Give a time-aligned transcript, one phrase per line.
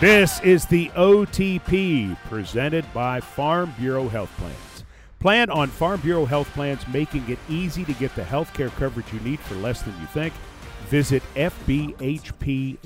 [0.00, 4.84] This is the OTP presented by Farm Bureau Health Plans.
[5.20, 9.12] Plan on Farm Bureau Health Plans, making it easy to get the health care coverage
[9.12, 10.34] you need for less than you think.
[10.88, 12.78] Visit FBHP.com.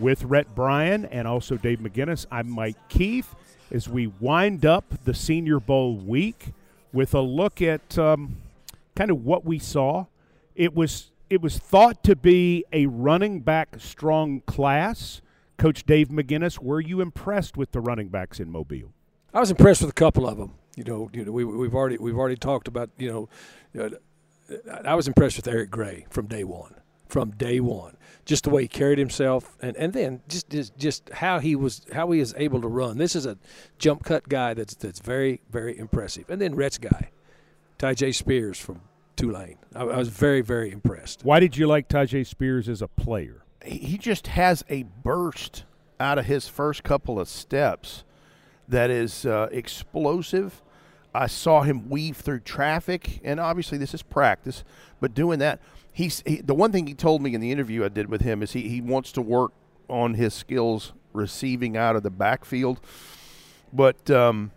[0.00, 3.34] With Rhett Bryan and also Dave McGinnis, I'm Mike Keith
[3.70, 6.54] as we wind up the Senior Bowl week
[6.92, 8.38] with a look at um,
[8.96, 10.06] kind of what we saw.
[10.54, 15.20] It was it was thought to be a running back strong class.
[15.58, 18.92] Coach Dave McGinnis, were you impressed with the running backs in Mobile?
[19.32, 20.54] I was impressed with a couple of them.
[20.76, 22.90] You know, you know, we, we've already we've already talked about.
[22.98, 23.28] You
[23.74, 23.90] know, uh,
[24.84, 26.74] I was impressed with Eric Gray from day one.
[27.08, 31.08] From day one, just the way he carried himself, and, and then just, just just
[31.10, 32.98] how he was how he is able to run.
[32.98, 33.38] This is a
[33.78, 36.28] jump cut guy that's that's very very impressive.
[36.28, 37.10] And then Rhett's guy,
[37.78, 38.80] Tyjae Spears from
[39.16, 39.58] Tulane.
[39.74, 41.24] I, I was very very impressed.
[41.24, 43.42] Why did you like Tyjae Spears as a player?
[43.66, 45.64] he just has a burst
[45.98, 48.04] out of his first couple of steps
[48.68, 50.62] that is uh, explosive.
[51.14, 54.64] I saw him weave through traffic, and obviously this is practice,
[55.00, 55.60] but doing that,
[55.92, 58.42] he's he, the one thing he told me in the interview I did with him
[58.42, 59.52] is he, he wants to work
[59.88, 62.80] on his skills receiving out of the backfield.
[63.72, 64.52] But um,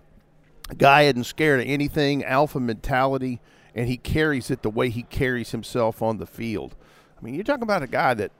[0.76, 3.40] guy isn't scared of anything, alpha mentality,
[3.76, 6.76] and he carries it the way he carries himself on the field.
[7.18, 8.32] I mean, you're talking about a guy that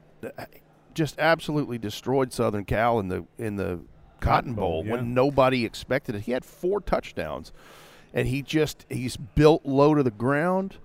[0.94, 3.80] just absolutely destroyed Southern Cal in the in the
[4.20, 4.94] Cotton Bowl yeah.
[4.94, 6.22] when nobody expected it.
[6.22, 7.52] He had four touchdowns,
[8.14, 10.78] and he just he's built low to the ground.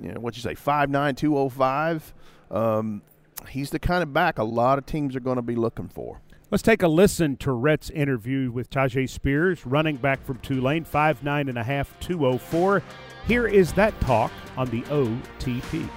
[0.00, 2.12] You know what you say, five nine two oh five.
[2.50, 3.02] Um,
[3.48, 6.20] he's the kind of back a lot of teams are going to be looking for.
[6.50, 11.22] Let's take a listen to Rhett's interview with Tyjae Spears, running back from Tulane, five
[11.22, 12.82] nine and a half, two oh four.
[13.28, 15.88] Here is that talk on the OTP.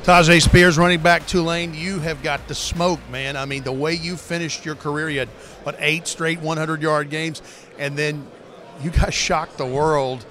[0.00, 3.34] Tyjae Spears, running back Tulane, you have got the smoke, man.
[3.34, 5.28] I mean, the way you finished your career, you had,
[5.64, 7.40] what, eight straight 100 yard games,
[7.78, 8.26] and then
[8.82, 10.26] you guys shocked the world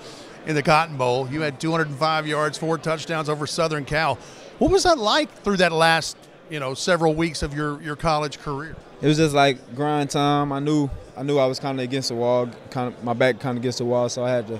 [0.47, 1.29] in the Cotton Bowl.
[1.29, 4.15] You had 205 yards, four touchdowns over Southern Cal.
[4.57, 6.17] What was that like through that last,
[6.49, 8.75] you know, several weeks of your, your college career?
[9.01, 10.51] It was just like grind time.
[10.51, 13.39] I knew I knew I was kind of against the wall, kind of my back
[13.39, 14.59] kind of against the wall, so I had to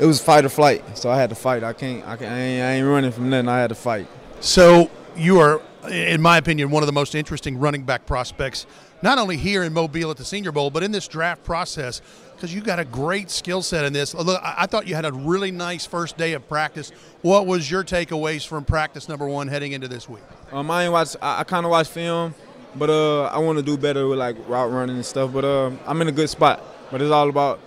[0.00, 0.98] it was fight or flight.
[0.98, 1.62] So I had to fight.
[1.62, 2.06] I can't.
[2.06, 3.48] I, can't, I, ain't, I ain't running from nothing.
[3.48, 4.08] I had to fight.
[4.40, 8.66] So you are, in my opinion, one of the most interesting running back prospects,
[9.02, 12.02] not only here in Mobile at the Senior Bowl, but in this draft process,
[12.42, 14.14] because you got a great skill set in this.
[14.14, 16.90] Look, I, thought you had a really nice first day of practice.
[17.20, 20.24] What was your takeaways from practice number one heading into this week?
[20.50, 21.14] Um, I ain't watch.
[21.22, 22.34] I, I kind of watch film,
[22.74, 25.32] but uh, I want to do better with like route running and stuff.
[25.32, 26.60] But uh, I'm in a good spot.
[26.90, 27.60] But it's all about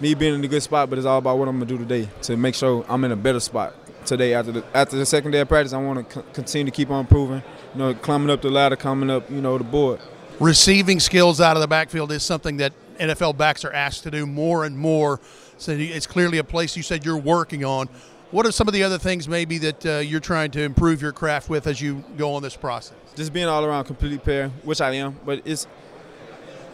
[0.00, 2.08] me being in a good spot, but it's all about what I'm gonna do today
[2.22, 3.76] to make sure I'm in a better spot
[4.06, 4.34] today.
[4.34, 6.90] After the after the second day of practice, I want to c- continue to keep
[6.90, 7.44] on improving.
[7.74, 10.00] You know, climbing up the ladder, coming up, you know, the board.
[10.40, 14.26] Receiving skills out of the backfield is something that NFL backs are asked to do
[14.26, 15.20] more and more.
[15.56, 17.88] So it's clearly a place you said you're working on.
[18.30, 21.12] What are some of the other things maybe that uh, you're trying to improve your
[21.12, 22.96] craft with as you go on this process?
[23.16, 25.66] Just being all around complete pair, which I am, but it's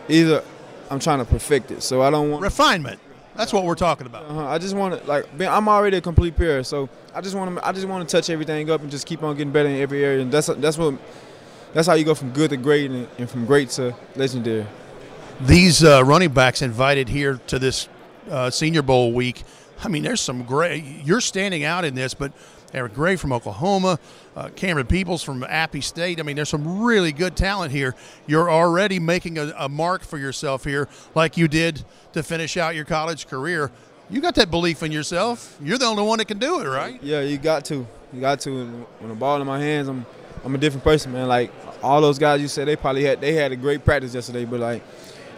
[0.09, 0.45] either
[0.91, 1.83] I'm trying to perfect it.
[1.83, 3.01] So I don't want refinement.
[3.37, 4.25] That's what we're talking about.
[4.25, 4.47] Uh-huh.
[4.47, 7.67] I just want to like I'm already a complete pair, so I just want to
[7.67, 10.05] I just want to touch everything up and just keep on getting better in every
[10.05, 10.23] area.
[10.23, 10.95] And that's that's what
[11.75, 14.67] that's how you go from good to great and, and from great to legendary.
[15.41, 17.91] These uh, running backs invited here to this
[18.31, 19.45] uh, Senior Bowl week.
[19.85, 20.83] I mean, there's some great.
[21.05, 22.33] You're standing out in this, but
[22.73, 23.99] Eric Gray from Oklahoma,
[24.35, 26.21] uh, Camerun Peoples from Appy State.
[26.21, 27.95] I mean, there's some really good talent here.
[28.27, 32.75] You're already making a, a, mark for yourself here, like you did to finish out
[32.75, 33.71] your college career.
[34.09, 35.59] You got that belief in yourself.
[35.63, 37.03] You're the only one that can do it, right?
[37.03, 37.87] Yeah, you got to.
[38.11, 38.67] You got to.
[39.01, 40.07] When the ball in my hands, I'm
[40.47, 41.29] I'm a different person, man.
[41.29, 41.53] Like
[41.83, 44.61] all those guys you said, they probably had they had a great practice yesterday, but
[44.61, 44.83] like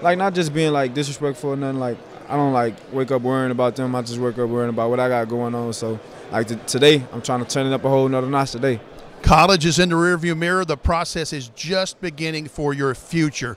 [0.02, 1.80] like not just being like disrespectful or nothing.
[1.80, 1.98] Like
[2.28, 3.94] I don't like wake up worrying about them.
[3.94, 5.72] I just wake up worrying about what I got going on.
[5.72, 5.98] So
[6.30, 8.80] like today, I'm trying to turn it up a whole nother notch today.
[9.22, 10.64] College is in the rearview mirror.
[10.64, 13.56] The process is just beginning for your future.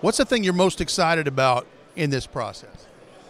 [0.00, 1.66] What's the thing you're most excited about
[1.96, 2.86] in this process?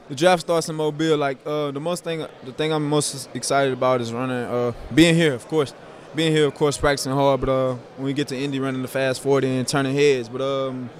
[0.09, 1.17] The draft starts in Mobile.
[1.17, 5.15] Like uh, the most thing, the thing I'm most excited about is running, uh, being
[5.15, 5.75] here, of course,
[6.15, 7.41] being here, of course, practicing hard.
[7.41, 10.29] But uh, when we get to Indy, running the fast 40 and turning heads.
[10.29, 10.91] But um,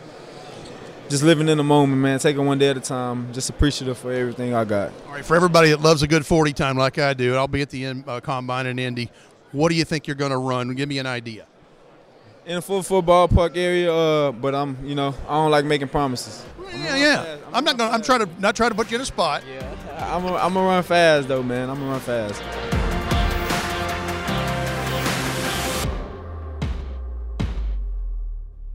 [1.09, 2.19] just living in the moment, man.
[2.19, 3.33] Taking one day at a time.
[3.33, 4.93] Just appreciative for everything I got.
[5.07, 7.63] All right, for everybody that loves a good 40 time like I do, I'll be
[7.63, 9.11] at the uh, combine in Indy.
[9.53, 10.75] What do you think you're going to run?
[10.75, 11.47] Give me an idea.
[12.45, 15.89] in the full football park area, uh, but I'm, you know, I don't like making
[15.89, 16.45] promises.
[16.75, 17.37] Yeah, yeah.
[17.53, 17.93] I'm not gonna.
[17.93, 19.43] I'm trying to not try to put you in a spot.
[19.49, 21.71] Yeah, I'm gonna run fast though, man.
[21.71, 22.43] I'm gonna run fast.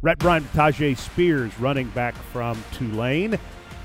[0.03, 3.37] Rhett Bryan, Tyjae Spears running back from Tulane.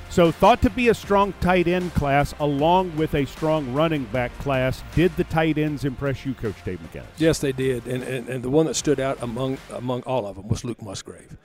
[0.09, 4.37] So, thought to be a strong tight end class along with a strong running back
[4.39, 4.83] class.
[4.95, 7.05] Did the tight ends impress you, Coach Dave McGinnis?
[7.19, 7.87] Yes, they did.
[7.87, 10.81] And, and, and the one that stood out among, among all of them was Luke
[10.81, 11.37] Musgrave.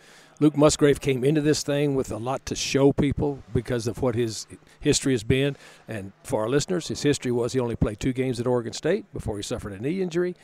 [0.41, 4.15] Luke Musgrave came into this thing with a lot to show people because of what
[4.15, 4.47] his
[4.79, 5.55] history has been.
[5.88, 9.05] And for our listeners, his history was he only played two games at Oregon State
[9.13, 10.35] before he suffered a knee injury.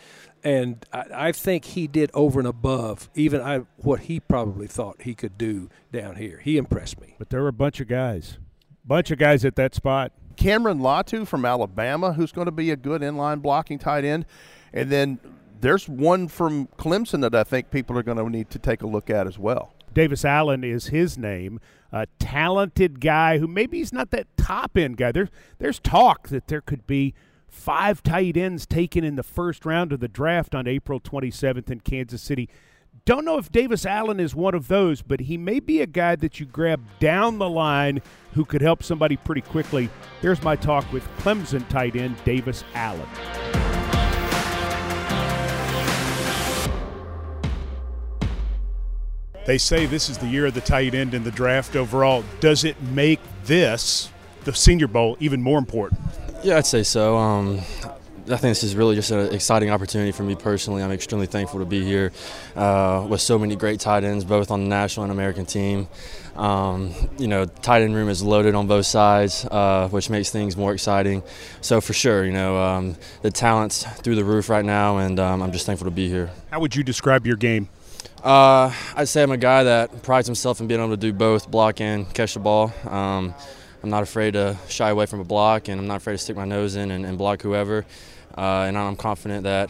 [0.44, 5.01] And I, I think he did over and above even I, what he probably thought
[5.01, 6.41] he could do down here.
[6.43, 7.15] He impressed me.
[7.17, 8.38] But there were a bunch of guys,
[8.85, 10.11] bunch of guys at that spot.
[10.35, 14.27] Cameron Latu from Alabama, who's going to be a good inline blocking tight end.
[14.71, 15.17] And then
[15.59, 18.88] there's one from Clemson that I think people are going to need to take a
[18.88, 19.73] look at as well.
[19.97, 21.59] Davis Allen is his name.
[21.91, 25.11] A talented guy who maybe he's not that top end guy.
[25.11, 27.15] There's there's talk that there could be
[27.47, 31.79] five tight ends taken in the first round of the draft on April 27th in
[31.79, 32.47] Kansas City.
[33.05, 36.15] Don't know if Davis Allen is one of those, but he may be a guy
[36.15, 38.00] that you grab down the line
[38.33, 39.89] who could help somebody pretty quickly.
[40.21, 43.66] There's my talk with Clemson tight end Davis Allen.
[49.47, 52.25] They say this is the year of the tight end in the draft overall.
[52.41, 54.11] Does it make this,
[54.44, 56.01] the Senior Bowl, even more important?
[56.44, 57.15] Yeah, I'd say so.
[57.15, 57.59] Um,
[58.29, 60.83] I think this is really just an exciting opportunity for me personally.
[60.83, 62.11] I'm extremely thankful to be here
[62.57, 65.88] uh, with so many great tight ends, both on the national and American team.
[66.35, 70.57] Um, you know, tight end room is loaded on both sides, uh, which makes things
[70.57, 71.23] more exciting.
[71.61, 75.41] So for sure, you know, um, the talent's through the roof right now, and um,
[75.41, 76.31] I'm just thankful to be here.
[76.51, 77.69] How would you describe your game?
[78.23, 81.49] Uh, I'd say I'm a guy that prides himself in being able to do both
[81.49, 82.73] block and catch the ball.
[82.85, 83.33] Um,
[83.83, 86.35] I'm not afraid to shy away from a block, and I'm not afraid to stick
[86.35, 87.85] my nose in and, and block whoever.
[88.37, 89.69] Uh, and I'm confident that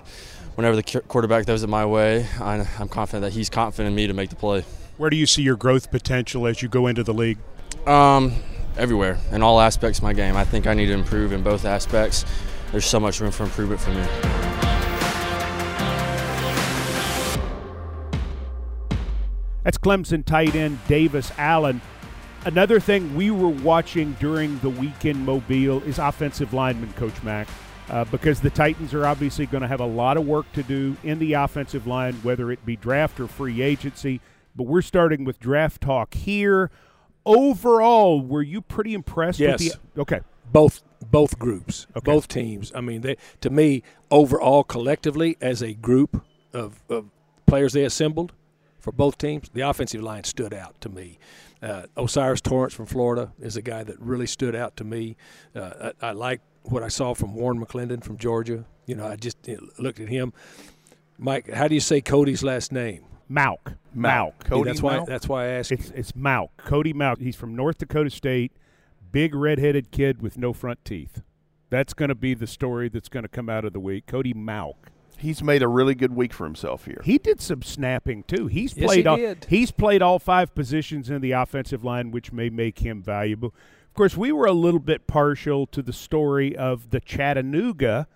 [0.56, 4.08] whenever the quarterback throws it my way, I, I'm confident that he's confident in me
[4.08, 4.64] to make the play.
[4.98, 7.38] Where do you see your growth potential as you go into the league?
[7.86, 8.34] Um,
[8.78, 10.36] everywhere, in all aspects of my game.
[10.36, 12.26] I think I need to improve in both aspects.
[12.72, 14.77] There's so much room for improvement for me.
[19.68, 21.82] That's Clemson tight end Davis Allen.
[22.46, 27.50] Another thing we were watching during the weekend Mobile is offensive lineman, Coach Mac,
[27.90, 30.96] uh, because the Titans are obviously going to have a lot of work to do
[31.04, 34.22] in the offensive line, whether it be draft or free agency.
[34.56, 36.72] But we're starting with draft talk here.
[37.26, 39.62] Overall, were you pretty impressed yes.
[39.62, 40.22] with the Okay.
[40.50, 40.82] Both
[41.12, 42.10] both groups, okay.
[42.10, 42.72] both teams.
[42.74, 46.24] I mean, they to me overall collectively as a group
[46.54, 47.10] of, of
[47.46, 48.32] players they assembled–
[48.88, 51.20] for both teams, the offensive line stood out to me.
[51.62, 55.18] Uh, O'Cyrus Torrence from Florida is a guy that really stood out to me.
[55.54, 58.64] Uh, I, I like what I saw from Warren McClendon from Georgia.
[58.86, 59.46] You know, I just
[59.78, 60.32] looked at him.
[61.18, 63.04] Mike, how do you say Cody's last name?
[63.28, 63.74] Mauch.
[63.94, 64.40] Mauch.
[64.46, 65.00] Cody that's why.
[65.00, 65.06] Mauch?
[65.06, 65.74] That's why I asked.
[65.74, 65.94] It's you.
[65.98, 66.52] it's Mauch.
[66.56, 67.20] Cody Mauch.
[67.20, 68.54] He's from North Dakota State.
[69.12, 71.22] Big redheaded kid with no front teeth.
[71.70, 74.06] That's going to be the story that's going to come out of the week.
[74.06, 74.92] Cody Mauch.
[75.18, 77.02] He's made a really good week for himself here.
[77.04, 78.48] He did some snapping too.
[78.48, 79.46] He's Yes, played he all, did.
[79.50, 83.54] he's played all five positions in the offensive line, which may make him valuable.
[83.88, 88.08] Of course, we were a little bit partial to the story of the Chattanooga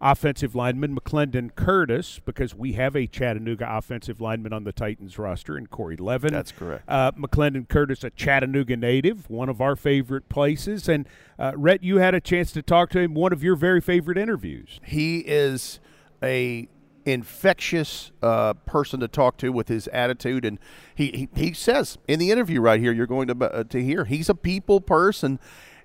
[0.00, 5.56] offensive lineman McClendon Curtis because we have a Chattanooga offensive lineman on the Titans roster
[5.56, 6.32] in Corey Levin.
[6.32, 6.84] That's correct.
[6.86, 10.86] Uh, McClendon Curtis, a Chattanooga native, one of our favorite places.
[10.88, 13.14] And uh, Rhett, you had a chance to talk to him.
[13.14, 14.80] One of your very favorite interviews.
[14.84, 15.80] He is
[16.26, 16.68] a
[17.06, 20.58] infectious uh, person to talk to with his attitude, and
[20.94, 24.04] he, he, he says in the interview right here, you're going to uh, to hear
[24.04, 25.38] he's a people person,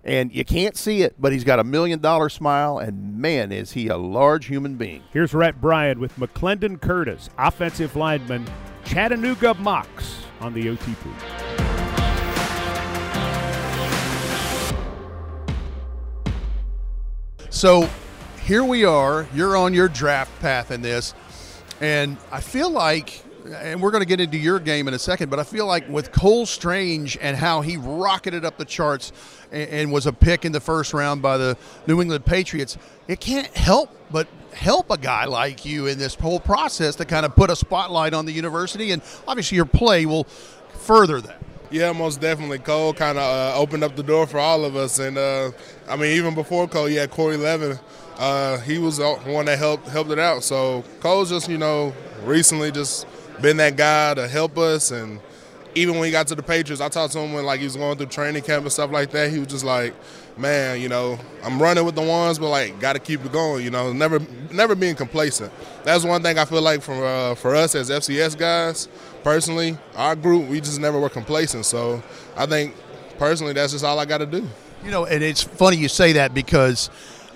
[0.04, 3.74] and you can't see it, but he's got a million dollar smile, and man, is
[3.74, 5.04] he a large human being.
[5.14, 8.46] Here's Rhett Bryan with McClendon Curtis, offensive lineman,
[8.84, 11.52] Chattanooga Mocs on the OTP.
[17.52, 17.88] So
[18.46, 19.28] here we are.
[19.34, 21.14] You're on your draft path in this.
[21.80, 25.30] And I feel like, and we're going to get into your game in a second,
[25.30, 29.12] but I feel like with Cole Strange and how he rocketed up the charts
[29.52, 31.58] and, and was a pick in the first round by the
[31.88, 36.40] New England Patriots, it can't help but help a guy like you in this whole
[36.40, 38.92] process to kind of put a spotlight on the university.
[38.92, 41.42] And obviously, your play will further that.
[41.72, 42.60] Yeah, most definitely.
[42.60, 45.52] Cole kind of uh, opened up the door for all of us, and uh,
[45.88, 47.80] I mean, even before Cole, you had Corey Levin.
[48.18, 50.44] Uh, he was the one that helped helped it out.
[50.44, 53.08] So Cole's just you know recently just
[53.42, 54.92] been that guy to help us.
[54.92, 55.20] And
[55.76, 57.76] even when he got to the Patriots, I talked to him when like he was
[57.76, 59.32] going through training camp and stuff like that.
[59.32, 59.94] He was just like,
[60.38, 63.64] "Man, you know, I'm running with the ones, but like, got to keep it going.
[63.64, 64.20] You know, never
[64.52, 65.52] never being complacent.
[65.84, 68.88] That's one thing I feel like for uh, for us as FCS guys,
[69.24, 71.66] personally, our group, we just never were complacent.
[71.66, 72.04] So
[72.36, 72.76] I think
[73.18, 74.48] personally, that's just all I got to do.
[74.84, 76.90] You know, and it's funny you say that because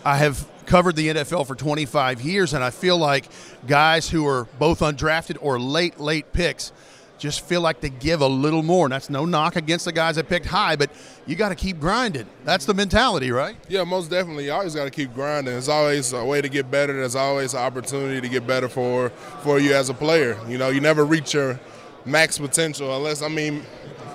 [0.03, 3.25] I have covered the NFL for 25 years, and I feel like
[3.67, 6.72] guys who are both undrafted or late, late picks
[7.17, 8.86] just feel like they give a little more.
[8.86, 10.89] And that's no knock against the guys that picked high, but
[11.25, 12.27] you got to keep grinding.
[12.43, 13.55] That's the mentality, right?
[13.67, 14.45] Yeah, most definitely.
[14.45, 15.53] You always got to keep grinding.
[15.53, 16.93] There's always a way to get better.
[16.93, 19.10] There's always an opportunity to get better for
[19.41, 20.38] for you as a player.
[20.48, 21.60] You know, you never reach your
[22.05, 23.63] max potential unless I mean,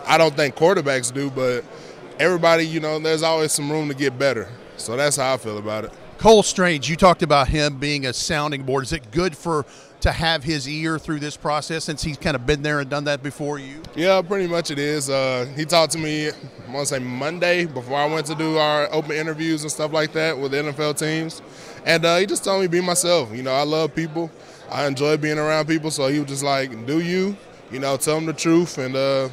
[0.07, 1.65] I don't think quarterbacks do, but
[2.19, 4.49] everybody, you know, there's always some room to get better.
[4.77, 5.93] So that's how I feel about it.
[6.21, 8.85] Cole Strange, you talked about him being a sounding board.
[8.85, 9.65] Is it good for
[10.03, 13.05] to have his ear through this process since he's kind of been there and done
[13.05, 13.81] that before you?
[13.97, 15.09] Yeah, pretty much it is.
[15.09, 16.33] Uh, he talked to me, I
[16.71, 20.13] want to say Monday before I went to do our open interviews and stuff like
[20.13, 21.41] that with NFL teams.
[21.87, 23.35] And uh, he just told me be myself.
[23.35, 24.31] You know, I love people.
[24.71, 25.91] I enjoy being around people.
[25.91, 27.35] So he was just like, do you,
[27.73, 29.31] you know, tell them the truth and uh,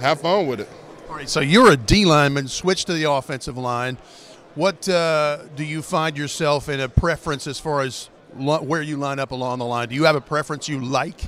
[0.00, 0.68] have fun with it.
[1.08, 3.98] All right, so you're a D lineman, switch to the offensive line.
[4.54, 8.96] What uh, do you find yourself in a preference as far as lo- where you
[8.96, 9.88] line up along the line?
[9.88, 11.20] Do you have a preference you like?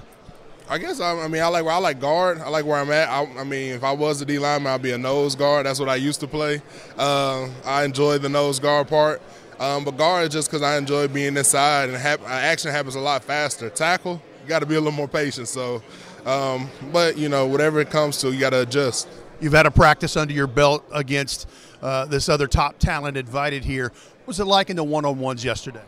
[0.68, 2.40] I guess I, I mean I like I like guard.
[2.40, 3.08] I like where I'm at.
[3.08, 5.66] I, I mean, if I was a D lineman, I'd be a nose guard.
[5.66, 6.62] That's what I used to play.
[6.96, 9.20] Uh, I enjoy the nose guard part.
[9.58, 13.00] Um, but guard is just because I enjoy being inside and hap- action happens a
[13.00, 13.68] lot faster.
[13.68, 15.48] Tackle, you got to be a little more patient.
[15.48, 15.82] So,
[16.24, 19.08] um, but you know, whatever it comes to, you got to adjust.
[19.40, 21.48] You've had a practice under your belt against
[21.82, 23.92] uh, this other top talent invited here.
[24.26, 25.82] Was it like in the one-on-ones yesterday?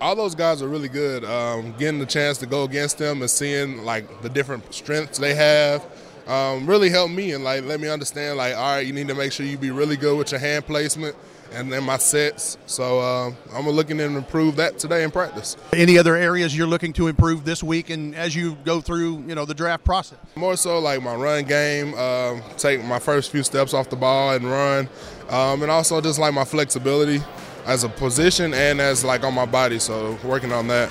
[0.00, 1.24] all those guys are really good.
[1.24, 5.34] Um, getting the chance to go against them and seeing like the different strengths they
[5.34, 5.84] have
[6.26, 9.14] um, really helped me and like let me understand like all right, you need to
[9.14, 11.16] make sure you be really good with your hand placement
[11.52, 12.58] and then my sets.
[12.66, 15.56] So uh, I'm looking to improve that today in practice.
[15.72, 19.34] Any other areas you're looking to improve this week and as you go through you
[19.34, 20.18] know the draft process?
[20.36, 24.34] More so like my run game, um, take my first few steps off the ball
[24.34, 24.88] and run,
[25.28, 27.20] um, and also just like my flexibility
[27.66, 29.78] as a position and as like on my body.
[29.78, 30.90] So working on that.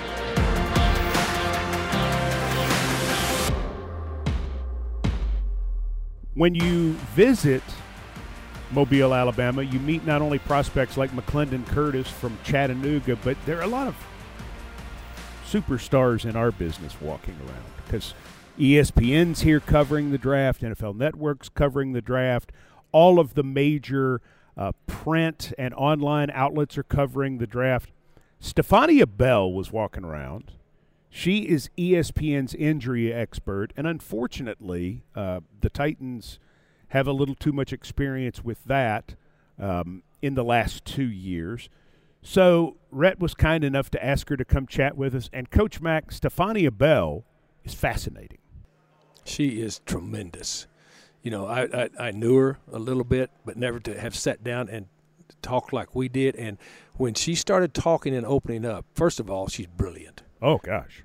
[6.36, 7.64] When you visit
[8.71, 13.63] Mobile, Alabama, you meet not only prospects like McClendon Curtis from Chattanooga, but there are
[13.63, 13.95] a lot of
[15.45, 18.13] superstars in our business walking around because
[18.59, 22.51] ESPN's here covering the draft, NFL Network's covering the draft,
[22.91, 24.21] all of the major
[24.57, 27.91] uh, print and online outlets are covering the draft.
[28.39, 30.51] Stephania Bell was walking around.
[31.09, 36.38] She is ESPN's injury expert, and unfortunately, uh, the Titans
[36.89, 39.15] have a little too much experience with that
[39.60, 41.70] um, in the last two years.
[42.22, 45.29] So Rhett was kind enough to ask her to come chat with us.
[45.32, 47.24] And Coach Mac, Stephania Bell
[47.63, 48.39] is fascinating.
[49.24, 50.67] She is tremendous.
[51.22, 54.44] You know, I, I, I knew her a little bit, but never to have sat
[54.44, 54.88] down and
[55.41, 56.36] talked like we did.
[56.36, 56.58] And
[56.96, 60.24] when she started talking and opening up, first of all, she's brilliant.
[60.41, 61.03] Oh gosh.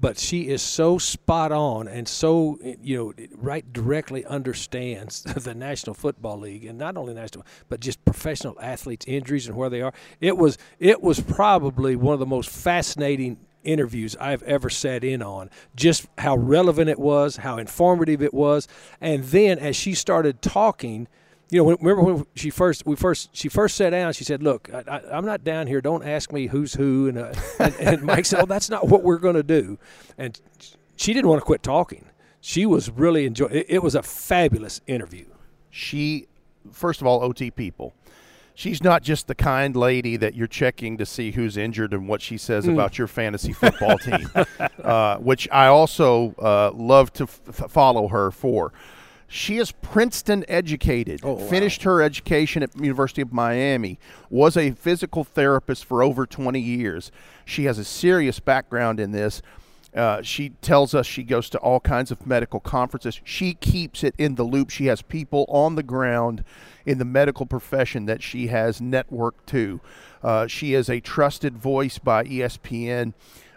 [0.00, 5.94] But she is so spot on and so you know right directly understands the National
[5.94, 9.92] Football League and not only national but just professional athletes injuries and where they are.
[10.20, 15.22] It was it was probably one of the most fascinating interviews I've ever sat in
[15.22, 15.50] on.
[15.74, 18.68] Just how relevant it was, how informative it was,
[19.00, 21.08] and then as she started talking,
[21.50, 24.12] you know, remember when she first we first she first sat down.
[24.12, 25.80] She said, "Look, I, am not down here.
[25.80, 29.02] Don't ask me who's who." And, uh, and, and Mike said, "Oh, that's not what
[29.02, 29.78] we're going to do."
[30.18, 30.40] And
[30.96, 32.06] she didn't want to quit talking.
[32.40, 33.54] She was really enjoying.
[33.54, 35.26] It, it was a fabulous interview.
[35.70, 36.28] She,
[36.70, 37.94] first of all, OT people
[38.54, 42.22] she's not just the kind lady that you're checking to see who's injured and what
[42.22, 42.72] she says mm.
[42.72, 44.30] about your fantasy football team,
[44.84, 48.72] uh, which I also uh, love to f- follow her for.
[49.28, 51.46] She is Princeton educated, oh, wow.
[51.46, 53.98] finished her education at University of Miami,
[54.30, 57.10] was a physical therapist for over 20 years.
[57.44, 59.42] She has a serious background in this.
[59.94, 63.20] Uh, she tells us she goes to all kinds of medical conferences.
[63.22, 64.70] She keeps it in the loop.
[64.70, 66.42] She has people on the ground
[66.84, 69.80] in the medical profession that she has networked to.
[70.22, 73.12] Uh, she is a trusted voice by ESPN.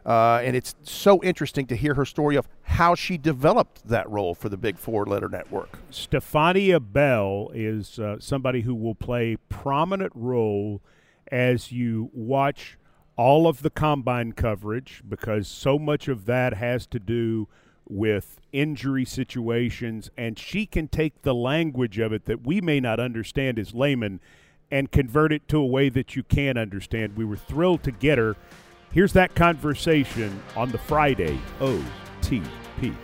[0.07, 4.33] Uh, and it's so interesting to hear her story of how she developed that role
[4.33, 5.79] for the Big Four Letter Network.
[5.91, 10.81] Stephania Bell is uh, somebody who will play prominent role
[11.29, 12.77] as you watch
[13.17, 17.49] all of the combine coverage because so much of that has to do
[17.89, 22.99] with injury situations, and she can take the language of it that we may not
[22.99, 24.21] understand as laymen
[24.71, 27.17] and convert it to a way that you can understand.
[27.17, 28.35] We were thrilled to get her.
[28.91, 32.95] Here's that conversation on the Friday OTP.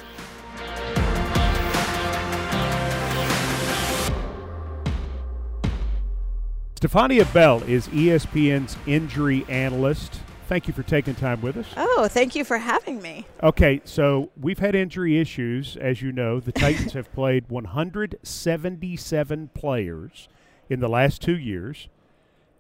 [6.76, 10.20] Stephania Bell is ESPN's injury analyst.
[10.48, 11.68] Thank you for taking time with us.
[11.78, 13.26] Oh, thank you for having me.
[13.42, 16.40] Okay, so we've had injury issues, as you know.
[16.40, 20.28] The Titans have played 177 players
[20.70, 21.88] in the last two years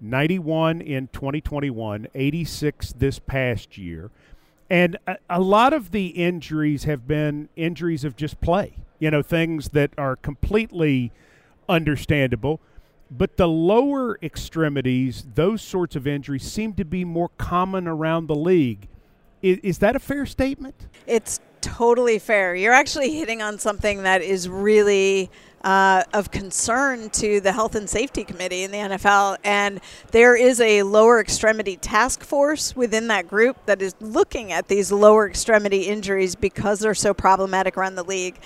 [0.01, 4.11] 91 in 2021, 86 this past year.
[4.69, 9.21] And a, a, lot of the injuries have been injuries of just play, you know,
[9.21, 11.11] things that are completely
[11.69, 12.59] understandable.
[13.11, 18.35] But the lower extremities, those sorts of injuries seem to be more common around the
[18.35, 18.87] league.
[19.41, 20.87] Is, is that a fair statement?
[21.05, 22.55] It's totally fair.
[22.55, 25.29] You're actually hitting on something that is really
[25.63, 29.37] uh, of concern to the Health and Safety Committee in the NFL.
[29.43, 29.79] And
[30.11, 34.91] there is a lower extremity task force within that group that is looking at these
[34.91, 38.39] lower extremity injuries because they're so problematic around the league.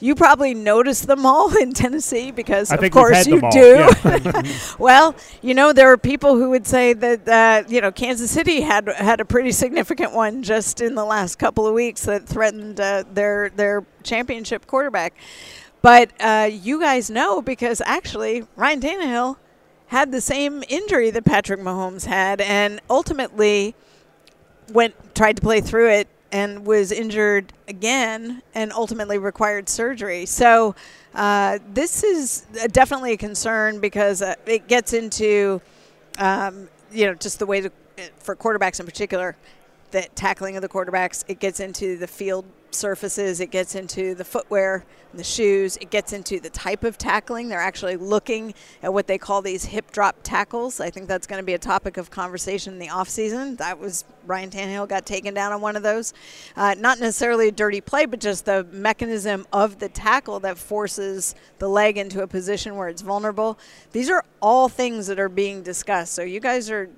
[0.00, 3.88] You probably noticed them all in Tennessee because, of course, you do.
[4.04, 4.42] Yeah.
[4.78, 8.60] well, you know, there are people who would say that uh, you know Kansas City
[8.60, 12.80] had had a pretty significant one just in the last couple of weeks that threatened
[12.80, 15.14] uh, their their championship quarterback.
[15.84, 19.36] But uh, you guys know because actually Ryan Tannehill
[19.88, 23.74] had the same injury that Patrick Mahomes had, and ultimately
[24.72, 30.24] went tried to play through it and was injured again and ultimately required surgery.
[30.24, 30.74] So
[31.14, 35.60] uh, this is definitely a concern because uh, it gets into,
[36.16, 37.70] um, you know, just the way to,
[38.20, 39.36] for quarterbacks in particular,
[39.90, 41.24] the tackling of the quarterbacks.
[41.28, 43.40] It gets into the field surfaces.
[43.40, 44.84] It gets into the footwear
[45.16, 45.76] the shoes.
[45.76, 47.48] It gets into the type of tackling.
[47.48, 50.80] They're actually looking at what they call these hip drop tackles.
[50.80, 53.58] I think that's going to be a topic of conversation in the offseason.
[53.58, 56.14] That was Ryan Tannehill got taken down on one of those.
[56.56, 61.34] Uh, not necessarily a dirty play, but just the mechanism of the tackle that forces
[61.58, 63.58] the leg into a position where it's vulnerable.
[63.92, 66.14] These are all things that are being discussed.
[66.14, 66.90] So you guys are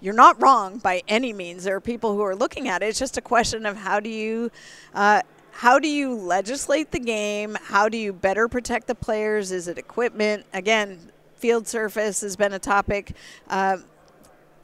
[0.00, 1.64] you're not wrong by any means.
[1.64, 2.86] There are people who are looking at it.
[2.86, 4.50] It's just a question of how do you.
[4.94, 5.22] Uh,
[5.56, 7.56] how do you legislate the game?
[7.62, 9.52] How do you better protect the players?
[9.52, 10.46] Is it equipment?
[10.52, 13.14] Again, field surface has been a topic.
[13.48, 13.76] Uh,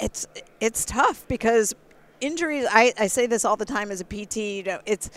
[0.01, 0.27] it's
[0.61, 1.75] it's tough because
[2.21, 2.67] injuries.
[2.69, 4.37] I, I say this all the time as a PT.
[4.37, 5.11] You know, it's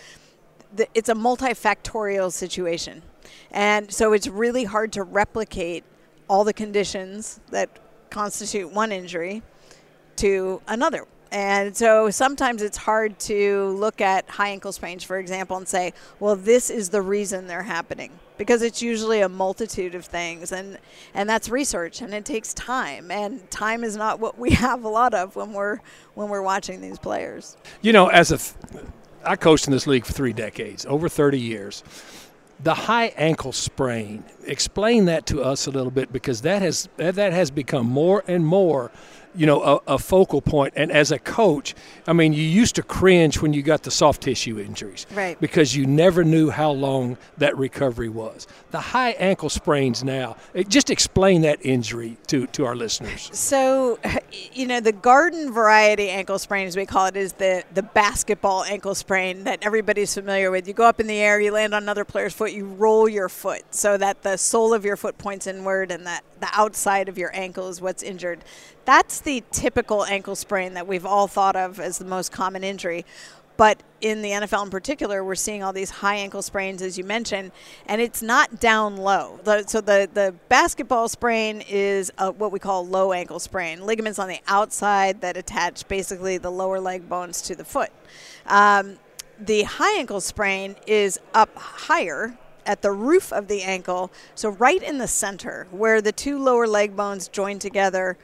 [0.94, 3.02] it's a multifactorial situation,
[3.50, 5.82] and so it's really hard to replicate
[6.28, 7.68] all the conditions that
[8.10, 9.42] constitute one injury
[10.18, 11.06] to another.
[11.34, 15.92] And so sometimes it's hard to look at high ankle sprains, for example, and say,
[16.20, 18.12] well, this is the reason they're happening.
[18.38, 20.78] Because it's usually a multitude of things, and,
[21.12, 23.10] and that's research, and it takes time.
[23.10, 25.80] And time is not what we have a lot of when we're,
[26.14, 27.56] when we're watching these players.
[27.82, 28.84] You know, as a, th-
[29.24, 31.82] I coached in this league for three decades, over 30 years
[32.62, 37.32] the high ankle sprain explain that to us a little bit because that has that
[37.32, 38.92] has become more and more
[39.34, 40.74] you know, a, a, focal point.
[40.76, 41.74] And as a coach,
[42.06, 45.40] I mean, you used to cringe when you got the soft tissue injuries, right?
[45.40, 48.46] Because you never knew how long that recovery was.
[48.70, 50.36] The high ankle sprains now.
[50.54, 53.30] Eh, just explain that injury to to our listeners.
[53.32, 53.98] So,
[54.52, 58.64] you know, the garden variety ankle sprain, as we call it, is the the basketball
[58.64, 60.68] ankle sprain that everybody's familiar with.
[60.68, 63.28] You go up in the air, you land on another player's foot, you roll your
[63.28, 67.18] foot so that the sole of your foot points inward, and that the outside of
[67.18, 68.44] your ankle is what's injured.
[68.84, 73.04] That's the typical ankle sprain that we've all thought of as the most common injury.
[73.56, 77.04] But in the NFL in particular, we're seeing all these high ankle sprains, as you
[77.04, 77.52] mentioned,
[77.86, 79.38] and it's not down low.
[79.66, 84.28] so the, the basketball sprain is a, what we call low ankle sprain, ligaments on
[84.28, 87.90] the outside that attach basically the lower leg bones to the foot.
[88.46, 88.96] Um,
[89.38, 94.82] the high ankle sprain is up higher at the roof of the ankle, so right
[94.82, 98.16] in the center where the two lower leg bones join together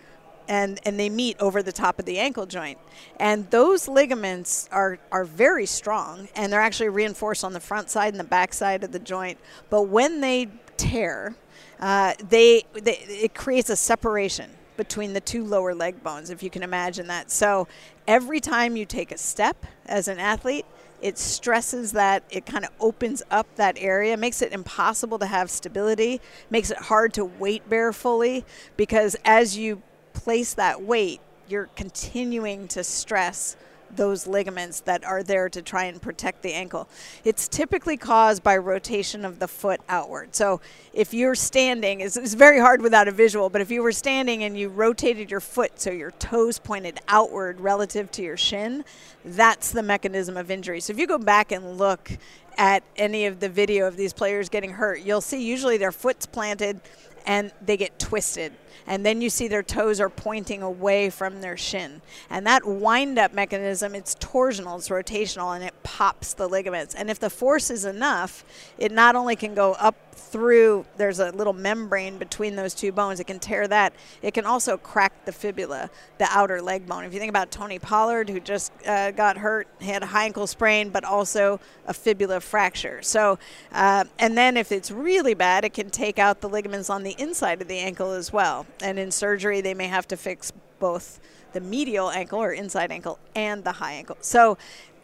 [0.51, 2.77] and, and they meet over the top of the ankle joint.
[3.21, 8.13] And those ligaments are, are very strong and they're actually reinforced on the front side
[8.13, 9.39] and the back side of the joint.
[9.71, 11.37] But when they tear,
[11.79, 16.51] uh, they, they it creates a separation between the two lower leg bones, if you
[16.51, 17.31] can imagine that.
[17.31, 17.69] So
[18.09, 20.67] every time you take a step as an athlete,
[21.01, 25.49] it stresses that it kind of opens up that area makes it impossible to have
[25.49, 28.45] stability makes it hard to weight bear fully
[28.77, 29.81] because as you
[30.13, 33.57] place that weight, you're continuing to stress
[33.97, 36.89] those ligaments that are there to try and protect the ankle.
[37.25, 40.35] It's typically caused by rotation of the foot outward.
[40.35, 40.61] So
[40.93, 44.45] if you're standing, it's, it's, very hard without a visual, but if you were standing
[44.45, 48.85] and you rotated your foot so your toes pointed outward relative to your shin,
[49.25, 50.81] that's the mechanism of injury.
[50.81, 52.11] So if you go back and look
[52.57, 56.27] at any of the video of these players getting hurt, you'll see usually their foot's
[56.27, 56.81] planted
[57.27, 58.53] and they get twisted
[58.87, 62.03] and then you see their toes are pointing away from their shin.
[62.29, 66.95] And that wind up mechanism, it's torsional, it's rotational, and it pops the ligaments.
[66.95, 68.45] And if the force is enough,
[68.79, 73.21] it not only can go up through, there's a little membrane between those two bones,
[73.21, 73.93] it can tear that.
[74.23, 77.05] It can also crack the fibula, the outer leg bone.
[77.05, 80.47] If you think about Tony Pollard, who just uh, got hurt, had a high ankle
[80.47, 83.03] sprain, but also a fibula fracture.
[83.03, 83.39] So,
[83.73, 87.17] uh, and then if it's really bad, it can take out the ligaments on the
[87.19, 88.67] inside of the ankle as well.
[88.83, 91.21] And in surgery, they may have to fix both
[91.53, 94.17] the medial ankle or inside ankle and the high ankle.
[94.21, 94.57] So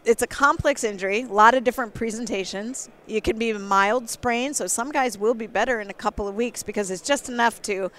[0.07, 2.89] it's a complex injury, a lot of different presentations.
[3.07, 6.27] You can be a mild sprain, so some guys will be better in a couple
[6.29, 7.91] of weeks because it's just enough to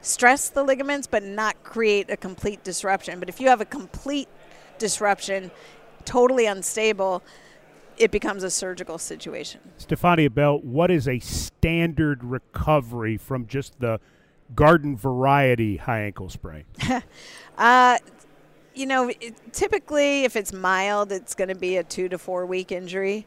[0.00, 3.18] stress the ligaments but not create a complete disruption.
[3.18, 4.28] But if you have a complete
[4.78, 5.50] disruption,
[6.04, 7.24] totally unstable,
[7.96, 9.60] it becomes a surgical situation.
[9.78, 13.98] Stephania Bell, what is a standard recovery from just the
[14.54, 16.62] garden variety high ankle sprain?
[17.58, 17.98] uh,
[18.78, 22.46] you know, it, typically if it's mild, it's going to be a two to four
[22.46, 23.26] week injury.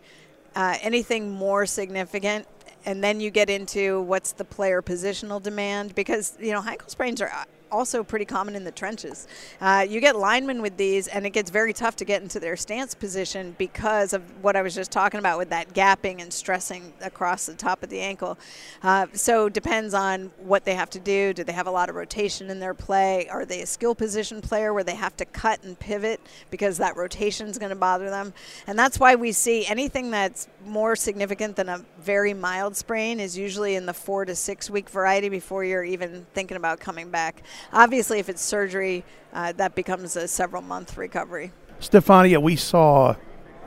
[0.55, 2.45] Uh, anything more significant,
[2.85, 7.21] and then you get into what's the player positional demand because you know high sprains
[7.21, 7.31] are
[7.71, 9.27] also pretty common in the trenches.
[9.59, 12.55] Uh, you get linemen with these, and it gets very tough to get into their
[12.55, 16.93] stance position because of what I was just talking about with that gapping and stressing
[17.01, 18.37] across the top of the ankle.
[18.83, 21.33] Uh, so depends on what they have to do.
[21.33, 23.27] Do they have a lot of rotation in their play?
[23.29, 26.97] Are they a skill position player where they have to cut and pivot because that
[26.97, 28.33] rotation is going to bother them?
[28.67, 33.37] And that's why we see anything that's more significant than a very mild sprain is
[33.37, 37.43] usually in the four to six week variety before you're even thinking about coming back.
[37.73, 41.51] Obviously, if it's surgery, uh, that becomes a several month recovery.
[41.79, 43.15] Stephania, we saw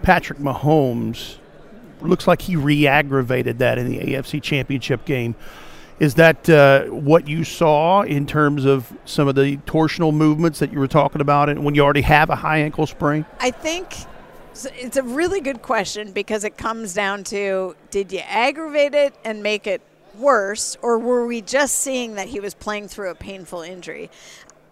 [0.02, 1.38] Patrick Mahomes.
[2.00, 5.34] Looks like he re aggravated that in the AFC Championship game.
[6.00, 10.72] Is that uh, what you saw in terms of some of the torsional movements that
[10.72, 13.24] you were talking about and when you already have a high ankle sprain?
[13.40, 13.94] I think
[14.54, 19.42] it's a really good question because it comes down to did you aggravate it and
[19.42, 19.80] make it
[20.16, 24.10] worse, or were we just seeing that he was playing through a painful injury?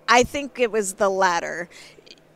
[0.08, 1.68] I think it was the latter.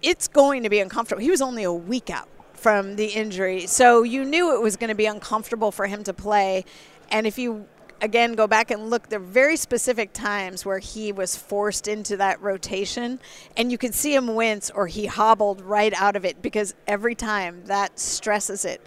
[0.02, 1.22] It's going to be uncomfortable.
[1.22, 4.88] He was only a week out from the injury, so you knew it was going
[4.88, 6.64] to be uncomfortable for him to play.
[7.10, 7.66] And if you
[8.00, 12.16] again go back and look there are very specific times where he was forced into
[12.16, 13.18] that rotation
[13.56, 17.14] and you could see him wince or he hobbled right out of it because every
[17.14, 18.86] time that stresses it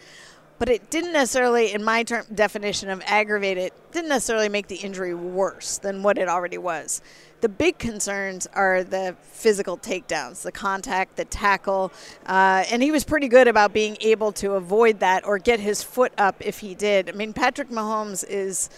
[0.59, 4.75] but it didn't necessarily, in my term, definition of aggravate it, didn't necessarily make the
[4.75, 7.01] injury worse than what it already was.
[7.39, 11.93] The big concerns are the physical takedowns, the contact, the tackle,
[12.25, 15.81] uh, and he was pretty good about being able to avoid that or get his
[15.81, 17.09] foot up if he did.
[17.09, 18.69] I mean, Patrick Mahomes is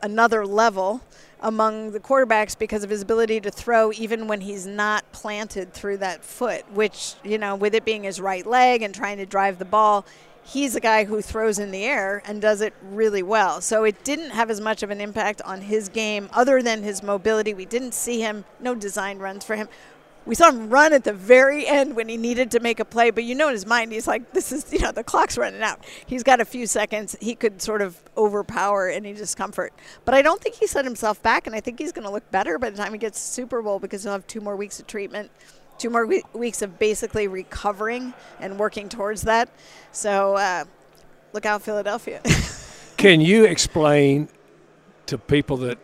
[0.00, 1.00] another level
[1.40, 5.96] among the quarterbacks because of his ability to throw even when he's not planted through
[5.96, 9.58] that foot, which, you know, with it being his right leg and trying to drive
[9.58, 10.06] the ball,
[10.44, 13.60] he's a guy who throws in the air and does it really well.
[13.60, 17.02] So it didn't have as much of an impact on his game other than his
[17.02, 17.54] mobility.
[17.54, 19.68] We didn't see him, no design runs for him.
[20.24, 23.10] We saw him run at the very end when he needed to make a play,
[23.10, 25.62] but you know in his mind, he's like, this is, you know, the clock's running
[25.62, 25.84] out.
[26.06, 27.16] He's got a few seconds.
[27.20, 29.72] He could sort of overpower any discomfort.
[30.04, 32.30] But I don't think he set himself back, and I think he's going to look
[32.30, 34.78] better by the time he gets to Super Bowl because he'll have two more weeks
[34.78, 35.32] of treatment
[35.82, 39.50] two more we- weeks of basically recovering and working towards that.
[39.90, 40.64] So uh,
[41.32, 42.22] look out, Philadelphia.
[42.96, 44.28] Can you explain
[45.06, 45.78] to people that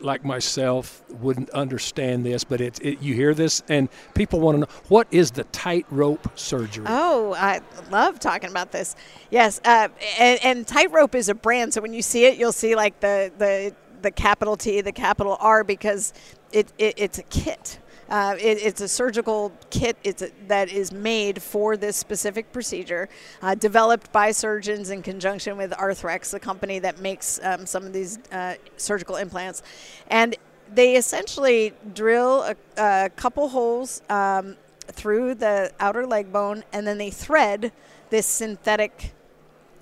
[0.00, 4.60] like myself wouldn't understand this, but it, it, you hear this and people want to
[4.60, 6.84] know what is the tightrope surgery?
[6.86, 8.94] Oh, I love talking about this.
[9.30, 9.88] Yes, uh,
[10.20, 13.32] and, and tightrope is a brand, so when you see it, you'll see like the
[13.38, 16.12] the the capital T, the capital R, because
[16.52, 17.80] it, it it's a kit.
[18.08, 23.08] Uh, it, it's a surgical kit a, that is made for this specific procedure,
[23.42, 27.92] uh, developed by surgeons in conjunction with Arthrex, the company that makes um, some of
[27.92, 29.62] these uh, surgical implants.
[30.08, 30.36] And
[30.72, 34.56] they essentially drill a, a couple holes um,
[34.88, 37.72] through the outer leg bone, and then they thread
[38.10, 39.12] this synthetic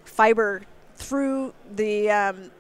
[0.05, 0.63] fiber
[0.97, 2.51] through the um,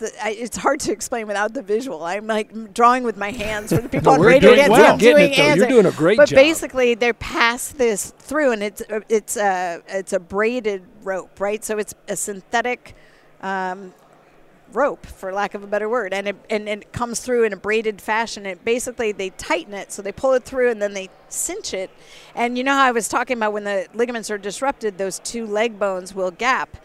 [0.00, 2.04] the, I, it's hard to explain without the visual.
[2.04, 4.54] I'm like drawing with my hands for the people No, on radio.
[4.56, 4.92] doing well.
[4.94, 5.54] I'm Getting doing it, though.
[5.54, 6.36] You're doing a great but job.
[6.36, 11.64] basically, they pass this through, and it's a- it's a it's a braided rope, right?
[11.64, 12.94] So it's a synthetic.
[13.40, 13.94] Um,
[14.72, 17.52] rope for lack of a better word and it and, and it comes through in
[17.52, 20.94] a braided fashion it basically they tighten it so they pull it through and then
[20.94, 21.90] they cinch it
[22.36, 25.44] and you know how i was talking about when the ligaments are disrupted those two
[25.44, 26.76] leg bones will gap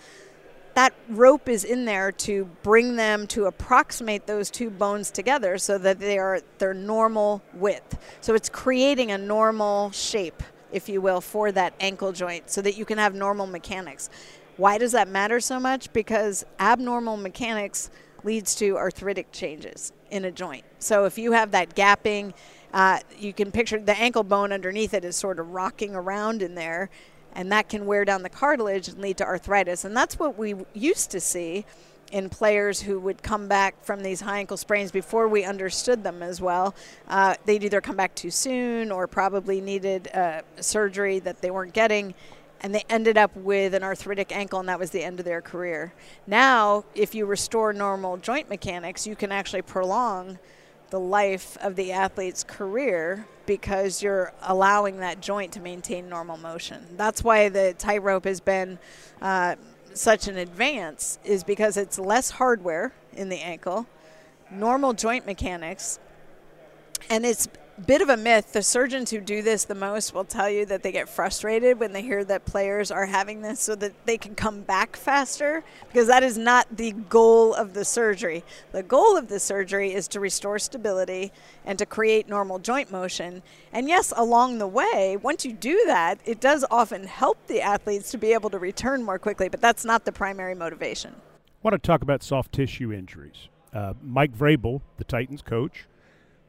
[0.76, 5.78] that rope is in there to bring them to approximate those two bones together so
[5.78, 11.22] that they are their normal width so it's creating a normal shape if you will
[11.22, 14.10] for that ankle joint so that you can have normal mechanics
[14.58, 15.92] why does that matter so much?
[15.92, 17.90] Because abnormal mechanics
[18.24, 20.64] leads to arthritic changes in a joint.
[20.80, 22.34] So if you have that gapping,
[22.74, 26.56] uh, you can picture the ankle bone underneath it is sort of rocking around in
[26.56, 26.90] there,
[27.36, 29.86] and that can wear down the cartilage and lead to arthritis.
[29.86, 31.65] And that's what we used to see
[32.12, 36.24] in players who would come back from these high ankle sprains before we understood them
[36.24, 36.76] as well.
[37.08, 41.74] Uh, they'd either come back too soon or probably needed uh, surgery that they weren't
[41.74, 42.13] getting
[42.62, 45.41] and they ended up with an arthritic ankle, and that was the end of their
[45.41, 45.93] career.
[46.26, 50.39] Now, if you restore normal joint mechanics, you can actually prolong
[50.95, 56.86] the life of the athlete's career because you're allowing that joint to maintain normal motion.
[56.95, 58.79] That's why the tightrope has been
[59.21, 59.55] uh,
[59.93, 63.88] such an advance, is because it's less hardware in the ankle,
[64.49, 65.99] normal joint mechanics,
[67.10, 67.49] and it's
[67.82, 68.54] bit of a myth.
[68.54, 71.92] The surgeons who do this the most will tell you that they get frustrated when
[71.92, 76.08] they hear that players are having this so that they can come back faster because
[76.08, 78.44] that is not the goal of the surgery.
[78.72, 81.32] The goal of the surgery is to restore stability
[81.66, 83.44] and to create normal joint motion.
[83.74, 88.12] And yes, along the way, once you do that, it does often help the athletes
[88.12, 91.14] to be able to return more quickly, but that's not the primary motivation.
[91.16, 93.50] I want to talk about soft tissue injuries.
[93.74, 95.88] Uh, Mike Vrabel, the Titans coach,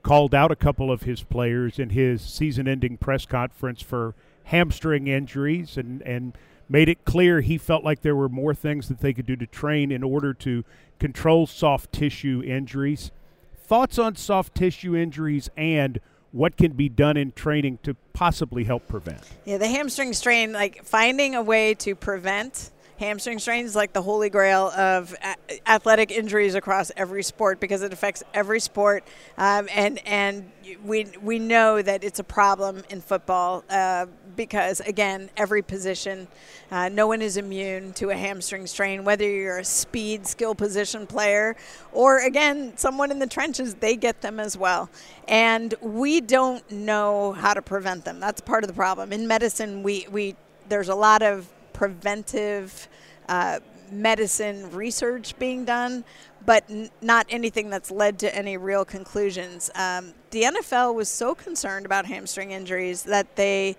[0.07, 4.15] called out a couple of his players in his season-ending press conference for
[4.45, 6.33] hamstring injuries and, and
[6.69, 9.49] made it clear he felt like there were more things that they could do to
[9.49, 10.65] train in order to
[11.01, 13.11] control soft tissue injuries.
[13.57, 15.99] Thoughts on soft tissue injuries and
[16.31, 19.29] what can be done in training to possibly help prevent?
[19.45, 24.03] Yeah, the hamstring strain, like finding a way to prevent hamstring strains is like the
[24.03, 29.05] holy grail of a- athletic injuries across every sport because it affects every sport,
[29.39, 30.51] um, and and
[30.85, 34.07] we we know that it's a problem in football uh,
[34.37, 36.29] because again, every position,
[36.71, 39.05] uh, no one is immune to a hamstring strain.
[39.05, 41.57] Whether you're a speed skill position player
[41.93, 44.89] or again someone in the trenches, they get them as well,
[45.29, 48.21] and we don't know how to prevent them.
[48.21, 49.83] That's part of the problem in medicine.
[49.83, 50.37] We we
[50.69, 51.47] there's a lot of
[51.77, 52.89] preventive
[53.29, 53.61] uh,
[53.93, 56.05] medicine research being done,
[56.47, 59.71] but n- not anything that's led to any real conclusions.
[59.75, 63.77] Um, the NFL was so concerned about hamstring injuries that they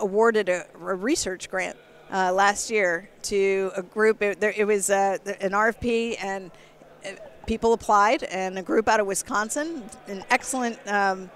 [0.00, 1.76] awarded a, a research grant
[2.12, 4.20] uh, last year to a group.
[4.22, 6.50] It, there, it was uh, an RFP, and
[7.04, 7.10] uh,
[7.46, 10.78] people applied, and a group out of Wisconsin, an excellent.
[10.88, 11.30] Um,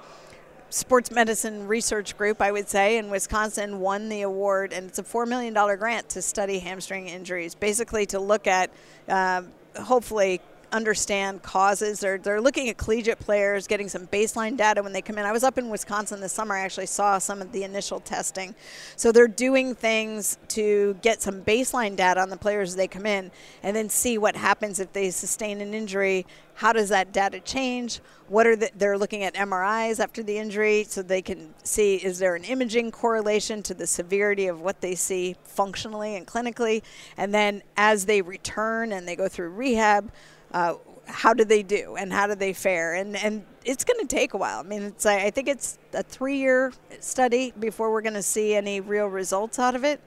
[0.71, 5.03] sports medicine research group, I would say, in Wisconsin won the award, and it's a
[5.03, 8.71] $4 million grant to study hamstring injuries, basically to look at,
[9.09, 10.41] um, hopefully,
[10.73, 12.01] understand causes.
[12.01, 15.27] They're, they're looking at collegiate players, getting some baseline data when they come in.
[15.27, 16.55] I was up in Wisconsin this summer.
[16.55, 18.55] I actually saw some of the initial testing.
[18.97, 23.07] So they're doing things to get some baseline data on the players as they come
[23.07, 23.31] in
[23.63, 26.27] and then see what happens if they sustain an injury.
[26.55, 28.01] How does that data change?
[28.29, 32.19] What are the, they're looking at MRIs after the injury so they can see is
[32.19, 36.83] there an imaging correlation to the severity of what they see functionally and clinically,
[37.17, 40.13] and then as they return and they go through rehab,
[40.53, 40.75] uh,
[41.07, 42.95] how do they do and how do they fare?
[42.95, 44.61] And and it's going to take a while.
[44.61, 48.81] I mean, it's I think it's a three-year study before we're going to see any
[48.81, 50.01] real results out of it,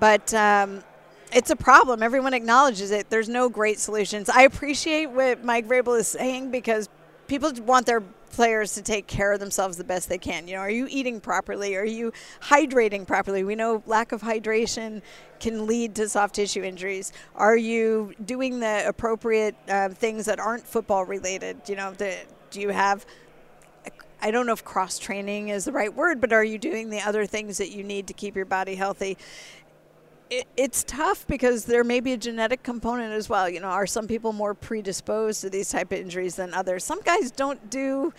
[0.00, 0.32] but.
[0.34, 0.82] Um,
[1.30, 2.02] it's a problem.
[2.02, 3.10] Everyone acknowledges it.
[3.10, 4.30] There's no great solutions.
[4.30, 6.88] I appreciate what Mike Vrabel is saying because
[7.26, 10.48] people want their players to take care of themselves the best they can.
[10.48, 11.76] You know, are you eating properly?
[11.76, 12.12] Are you
[12.42, 13.44] hydrating properly?
[13.44, 15.02] We know lack of hydration
[15.40, 17.12] can lead to soft tissue injuries.
[17.34, 21.68] Are you doing the appropriate uh, things that aren't football related?
[21.68, 22.16] You know, the,
[22.50, 23.06] do you have
[24.20, 27.00] I don't know if cross training is the right word, but are you doing the
[27.00, 29.16] other things that you need to keep your body healthy?
[30.30, 33.48] It, it's tough because there may be a genetic component as well.
[33.48, 36.84] You know, are some people more predisposed to these type of injuries than others?
[36.84, 38.12] Some guys don't do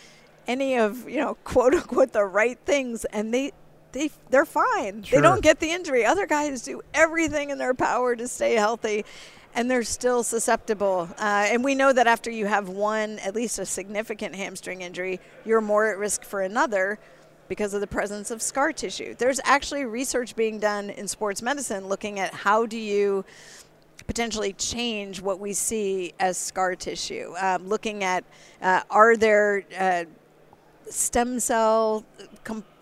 [0.47, 3.51] any of you know quote unquote the right things, and they
[3.91, 5.03] they they're fine.
[5.03, 5.19] Sure.
[5.19, 6.05] They don't get the injury.
[6.05, 9.05] Other guys do everything in their power to stay healthy,
[9.55, 11.09] and they're still susceptible.
[11.17, 15.19] Uh, and we know that after you have one, at least a significant hamstring injury,
[15.45, 16.99] you're more at risk for another
[17.49, 19.13] because of the presence of scar tissue.
[19.15, 23.25] There's actually research being done in sports medicine looking at how do you
[24.07, 27.33] potentially change what we see as scar tissue.
[27.41, 28.23] Um, looking at
[28.61, 30.05] uh, are there uh,
[30.89, 32.05] stem cell,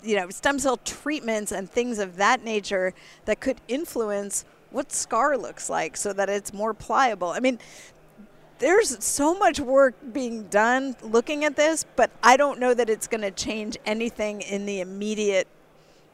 [0.03, 2.93] you know, stem cell treatments and things of that nature
[3.25, 7.30] that could influence what scar looks like, so that it's more pliable.
[7.30, 7.58] I mean.
[8.59, 13.07] There's so much work being done looking at this, but I don't know that it's
[13.07, 15.47] going to change anything in the immediate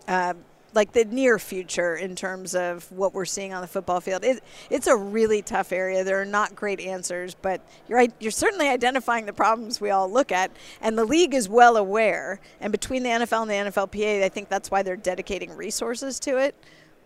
[0.07, 0.33] uh,
[0.75, 4.23] like the near future in terms of what we're seeing on the football field.
[4.23, 6.03] It, it's a really tough area.
[6.03, 10.31] There are not great answers, but you're you're certainly identifying the problems we all look
[10.31, 10.51] at,
[10.81, 12.39] and the league is well aware.
[12.59, 16.37] And between the NFL and the NFLPA, I think that's why they're dedicating resources to
[16.37, 16.55] it.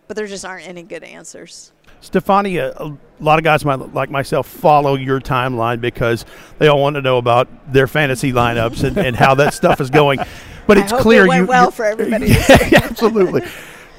[0.06, 1.72] But there just aren't any good answers.
[2.00, 6.24] Stephania, a lot of guys like myself follow your timeline because
[6.58, 9.90] they all want to know about their fantasy lineups and, and how that stuff is
[9.90, 10.20] going.
[10.66, 12.26] But it's clear it you well for everybody.
[12.48, 13.42] yeah, absolutely.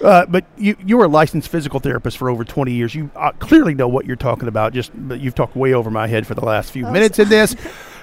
[0.04, 2.96] Uh, but you you were a licensed physical therapist for over 20 years.
[2.96, 4.74] You uh, clearly know what you're talking about.
[4.74, 7.28] Just but you've talked way over my head for the last few oh, minutes in
[7.28, 7.56] this.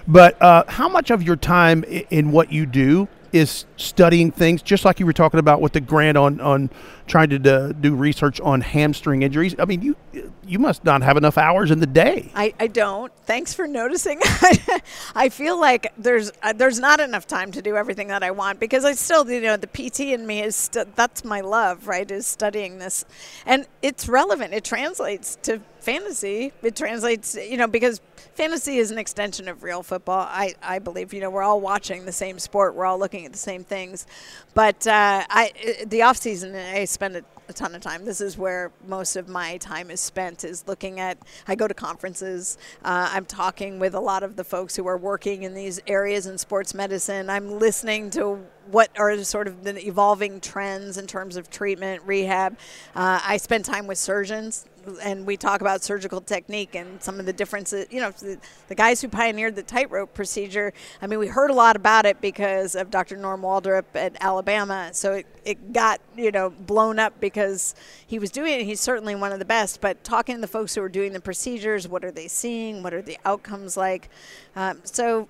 [0.07, 4.85] But uh, how much of your time in what you do is studying things, just
[4.85, 6.71] like you were talking about with the grant on on
[7.07, 9.55] trying to do research on hamstring injuries.
[9.59, 9.97] I mean, you
[10.45, 12.31] you must not have enough hours in the day.
[12.35, 13.13] I, I don't.
[13.25, 14.21] Thanks for noticing.
[15.15, 18.61] I feel like there's uh, there's not enough time to do everything that I want
[18.61, 22.27] because I still you know the PT in me is that's my love right is
[22.27, 23.05] studying this,
[23.45, 24.55] and it's relevant.
[24.55, 26.53] It translates to fantasy.
[26.65, 28.01] It translates you know because
[28.35, 30.27] fantasy is an extension of real football.
[30.29, 32.75] I, I believe you know we're all watching the same sport.
[32.75, 34.05] We're all looking at the same things,
[34.53, 38.05] but uh, I the off season I spend a, a, ton of time.
[38.05, 41.19] This is where most of my time is spent is looking at.
[41.47, 42.59] I go to conferences.
[42.85, 46.27] Uh, I'm talking with a lot of the folks who are working in these areas
[46.27, 47.31] in sports medicine.
[47.31, 52.59] I'm listening to what are sort of the evolving trends in terms of treatment, rehab.
[52.95, 54.67] Uh, I spend time with surgeons
[55.03, 57.87] and we talk about surgical technique and some of the differences.
[57.91, 60.73] You know, the, the guys who pioneered the tightrope procedure.
[61.03, 63.17] I mean, we heard a lot about it because of Dr.
[63.17, 64.91] Norm Waldrop at Alabama.
[64.93, 67.75] So it, it got you know blown up because
[68.07, 68.65] he was doing it.
[68.65, 69.81] He's certainly one of the best.
[69.81, 72.83] But talking to the folks who are doing the procedures, what are they seeing?
[72.83, 74.09] What are the outcomes like?
[74.55, 75.29] Um, so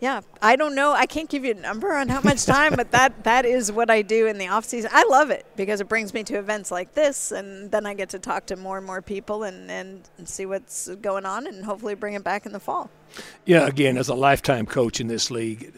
[0.00, 0.92] yeah, I don't know.
[0.92, 3.90] I can't give you a number on how much time, but that that is what
[3.90, 4.90] I do in the off season.
[4.92, 8.08] I love it because it brings me to events like this, and then I get
[8.10, 11.64] to talk to more and more people and, and, and see what's going on, and
[11.64, 12.90] hopefully bring it back in the fall.
[13.44, 15.74] Yeah, again, as a lifetime coach in this league,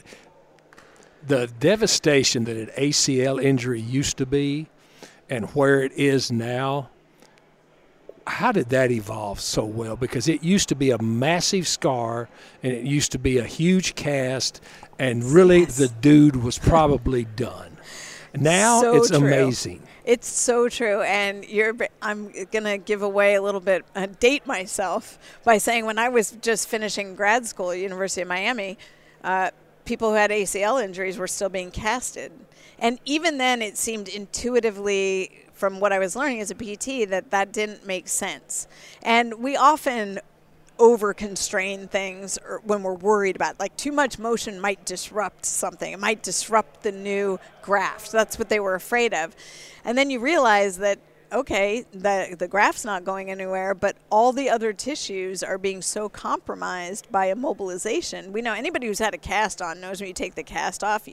[1.26, 4.68] the devastation that an ACL injury used to be,
[5.28, 6.90] and where it is now
[8.26, 9.96] how did that evolve so well?
[9.96, 12.28] Because it used to be a massive scar
[12.62, 14.60] and it used to be a huge cast,
[14.98, 15.76] and really yes.
[15.76, 17.76] the dude was probably done.
[18.34, 19.18] Now so it's true.
[19.18, 19.82] amazing.
[20.04, 21.76] It's so true, and you're.
[22.00, 26.32] I'm gonna give away a little bit, uh, date myself by saying when I was
[26.42, 28.78] just finishing grad school at University of Miami,
[29.22, 29.50] uh,
[29.84, 32.32] people who had ACL injuries were still being casted,
[32.80, 37.30] and even then, it seemed intuitively from what I was learning as a PT that
[37.30, 38.66] that didn't make sense.
[39.00, 40.18] And we often
[40.76, 45.92] over constrain things when we're worried about like too much motion might disrupt something.
[45.92, 49.36] It might disrupt the new graft that's what they were afraid of.
[49.84, 50.98] And then you realize that
[51.32, 56.08] okay, the the graft's not going anywhere, but all the other tissues are being so
[56.08, 58.30] compromised by immobilization.
[58.30, 61.08] We know anybody who's had a cast on knows when you take the cast off,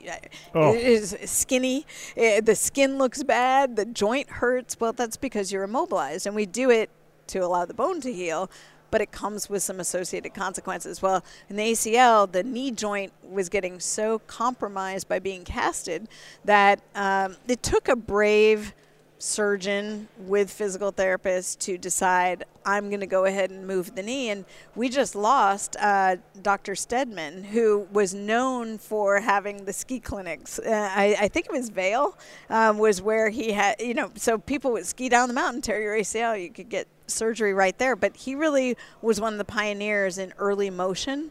[0.54, 0.74] oh.
[0.74, 1.86] it is skinny.
[2.16, 3.76] It, the skin looks bad.
[3.76, 4.78] The joint hurts.
[4.78, 6.90] Well, that's because you're immobilized, and we do it
[7.28, 8.50] to allow the bone to heal.
[8.90, 11.00] But it comes with some associated consequences.
[11.00, 16.08] Well, in the ACL, the knee joint was getting so compromised by being casted
[16.44, 18.74] that um, it took a brave
[19.20, 24.30] surgeon with physical therapist to decide I'm going to go ahead and move the knee.
[24.30, 26.74] And we just lost uh, Dr.
[26.74, 30.58] Steadman, who was known for having the ski clinics.
[30.58, 34.38] Uh, I, I, think it was Vail um, was where he had, you know, so
[34.38, 37.96] people would ski down the mountain, tear your ACL, you could get surgery right there.
[37.96, 41.30] But he really was one of the pioneers in early motion.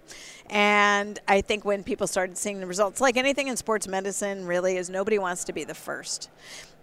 [0.49, 4.77] And I think when people started seeing the results, like anything in sports medicine, really,
[4.77, 6.29] is nobody wants to be the first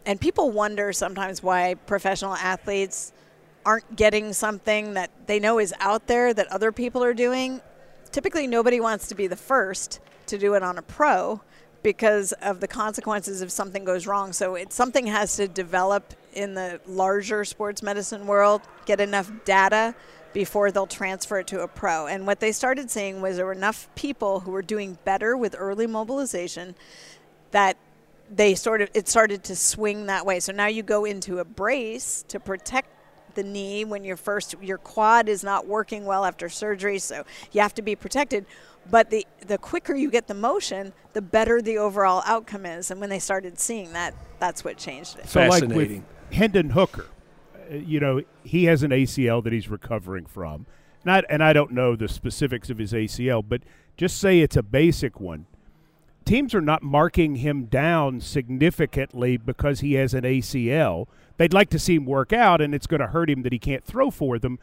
[0.06, 3.12] and people wonder sometimes why professional athletes
[3.66, 7.60] aren't getting something that they know is out there that other people are doing.
[8.12, 11.40] Typically, nobody wants to be the first to do it on a pro
[11.82, 14.32] because of the consequences if something goes wrong.
[14.32, 19.94] So something has to develop in the larger sports medicine world, get enough data
[20.32, 22.06] before they'll transfer it to a pro.
[22.06, 25.56] And what they started seeing was there were enough people who were doing better with
[25.58, 26.74] early mobilization
[27.52, 27.76] that
[28.30, 30.40] they sort of it started to swing that way.
[30.40, 32.88] So now you go into a brace to protect
[33.34, 37.60] the knee when you're first your quad is not working well after surgery, so you
[37.60, 38.46] have to be protected.
[38.90, 42.90] But the the quicker you get the motion, the better the overall outcome is.
[42.90, 45.28] And when they started seeing that, that's what changed it.
[45.28, 46.04] So, like with Fascinating.
[46.32, 47.06] Hendon Hooker,
[47.70, 50.66] uh, you know, he has an ACL that he's recovering from.
[51.02, 53.62] And I, and I don't know the specifics of his ACL, but
[53.96, 55.46] just say it's a basic one.
[56.26, 61.06] Teams are not marking him down significantly because he has an ACL.
[61.36, 63.60] They'd like to see him work out, and it's going to hurt him that he
[63.60, 64.58] can't throw for them.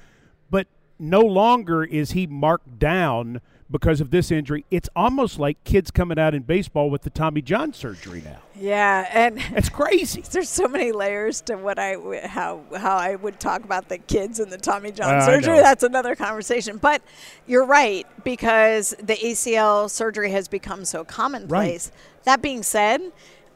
[0.52, 0.68] But
[1.00, 3.40] no longer is he marked down
[3.74, 4.64] because of this injury.
[4.72, 8.38] It's almost like kids coming out in baseball with the Tommy John surgery now.
[8.56, 10.22] Yeah, and It's crazy.
[10.32, 14.40] there's so many layers to what I how how I would talk about the kids
[14.40, 15.58] and the Tommy John I surgery.
[15.58, 16.78] That's another conversation.
[16.78, 17.02] But
[17.48, 21.92] you're right because the ACL surgery has become so commonplace.
[21.92, 22.24] Right.
[22.26, 23.02] That being said,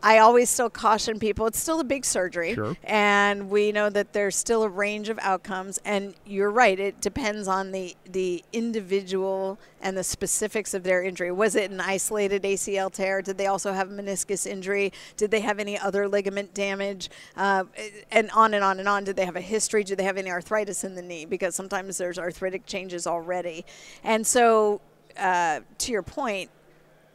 [0.04, 2.54] I always still caution people it's still a big surgery.
[2.54, 2.78] Sure.
[2.84, 5.80] and we know that there's still a range of outcomes.
[5.84, 11.32] And you're right it depends on the the individual and the specifics of their injury.
[11.32, 13.22] Was it an isolated ACL tear?
[13.22, 14.92] Did they also have meniscus injury?
[15.16, 17.10] Did they have any other ligament damage?
[17.36, 17.66] Uh,
[18.12, 19.04] and on and on and on.
[19.04, 19.84] Did they have a history?
[19.84, 21.26] Did they have any arthritis in the knee?
[21.26, 23.66] Because sometimes there's arthritic changes already.
[24.04, 24.82] And so
[25.18, 26.50] uh, to your point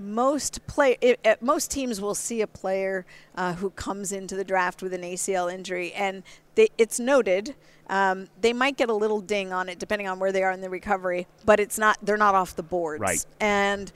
[0.03, 4.45] most play it, it- most teams will see a player uh, who comes into the
[4.45, 6.23] draft with an ACL injury, and
[6.55, 7.55] they, it's noted.
[7.89, 10.61] Um, they might get a little ding on it depending on where they are in
[10.61, 11.99] the recovery, but it's not.
[12.03, 13.01] They're not off the boards.
[13.01, 13.25] Right.
[13.41, 13.93] And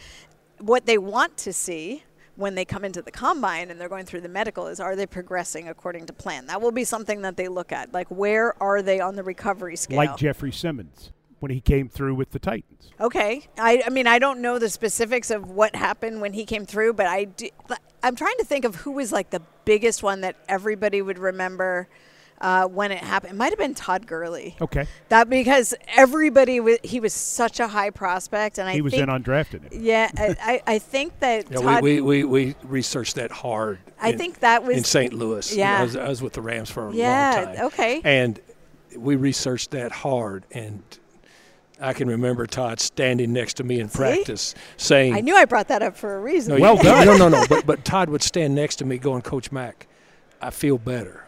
[0.59, 2.03] what they want to see
[2.37, 5.07] when they come into the combine and they're going through the medical is are they
[5.07, 6.47] progressing according to plan?
[6.47, 7.95] That will be something that they look at.
[7.95, 9.97] Like where are they on the recovery scale?
[9.97, 12.91] like Jeffrey Simmons when he came through with the Titans.
[13.01, 13.47] Okay.
[13.59, 16.95] I, I mean, I don't know the specifics of what happened when he came through,
[16.95, 17.49] but I do,
[18.03, 21.89] I'm trying to think of who was like the biggest one that everybody would remember
[22.41, 23.33] uh, when it happened.
[23.33, 24.57] It might have been Todd Gurley.
[24.61, 28.93] Okay, That because everybody was, he was such a high prospect, and I he was
[28.93, 29.69] think, in undrafted.
[29.73, 31.83] Yeah, I, I I think that Yeah, Todd.
[31.83, 33.79] we, we, we, we researched that hard.
[34.01, 35.13] I in- think that was in St.
[35.15, 35.51] Louis.
[35.53, 35.81] You Yeah.
[35.81, 37.67] I, was, I was with the Rams for a Yeah, long time.
[37.67, 38.01] okay.
[38.05, 38.39] And
[38.97, 40.83] we researched that hard, and
[41.81, 45.69] I can remember Todd standing next to me in practice saying, I knew I brought
[45.69, 46.55] that up for a reason.
[46.55, 47.07] No, Well done.
[47.07, 47.45] No, no, no.
[47.49, 49.87] But but Todd would stand next to me, going, Coach Mac,
[50.41, 51.27] I feel better.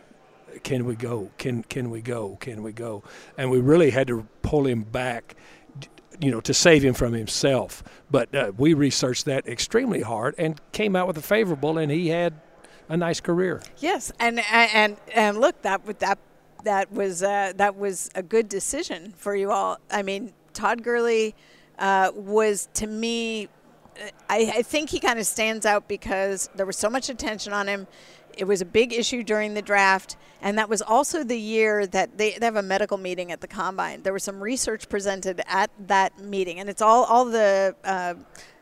[0.63, 1.31] Can we go?
[1.39, 2.37] Can can we go?
[2.41, 3.03] Can we go?
[3.37, 5.37] And we really had to pull him back,
[6.21, 7.83] you know, to save him from himself.
[8.11, 12.09] But uh, we researched that extremely hard and came out with a favorable, and he
[12.09, 12.35] had
[12.89, 13.63] a nice career.
[13.79, 16.19] Yes, and and and look, that would- that
[16.65, 19.79] that was uh, that was a good decision for you all.
[19.93, 21.35] I mean, Todd Gurley
[21.79, 23.47] uh, was to me.
[23.47, 27.53] uh, I, I think he kind of stands out because there was so much attention
[27.53, 27.87] on him.
[28.37, 32.19] It was a big issue during the draft, and that was also the year that
[32.19, 34.03] they, they have a medical meeting at the combine.
[34.03, 38.15] There was some research presented at that meeting, and it's all all the uh,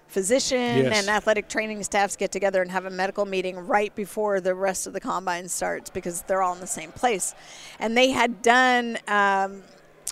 [0.08, 0.98] physician Yes.
[0.98, 4.86] and athletic training staffs get together and have a medical meeting right before the rest
[4.86, 7.34] of the combine starts because they're all in the same place.
[7.78, 9.62] And they had done, um,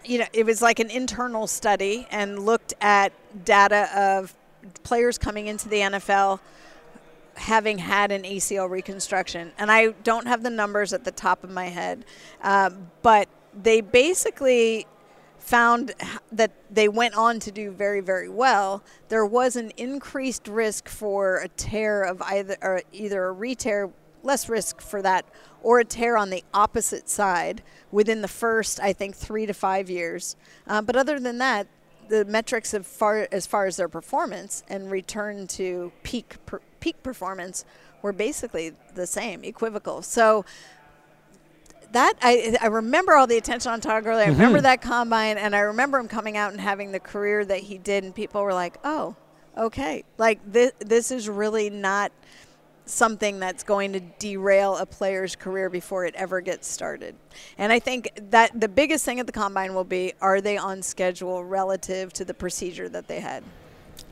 [0.04, 3.12] you know, it was like an internal study and looked at
[3.44, 4.34] data of
[4.82, 6.40] players coming into the NFL
[7.36, 9.52] having had an ACL reconstruction.
[9.58, 12.04] And I don't have the numbers at the top of my head,
[12.42, 13.28] um, but
[13.62, 14.86] they basically
[15.38, 15.92] found
[16.32, 18.82] that they went on to do very, very well.
[19.08, 23.90] There was an increased risk for a tear of either, or either a re-tear,
[24.22, 25.26] less risk for that,
[25.64, 29.90] or a tear on the opposite side within the first, I think, three to five
[29.90, 30.36] years.
[30.68, 31.66] Uh, but other than that,
[32.08, 37.02] the metrics of far as far as their performance and return to peak per, peak
[37.02, 37.64] performance
[38.02, 40.02] were basically the same, equivocal.
[40.02, 40.44] So
[41.92, 44.24] that I I remember all the attention on Todd Gurley.
[44.24, 47.60] I remember that combine, and I remember him coming out and having the career that
[47.60, 49.16] he did, and people were like, "Oh,
[49.56, 52.12] okay, like this this is really not."
[52.86, 57.14] Something that's going to derail a player's career before it ever gets started.
[57.58, 60.82] And I think that the biggest thing at the combine will be are they on
[60.82, 63.42] schedule relative to the procedure that they had?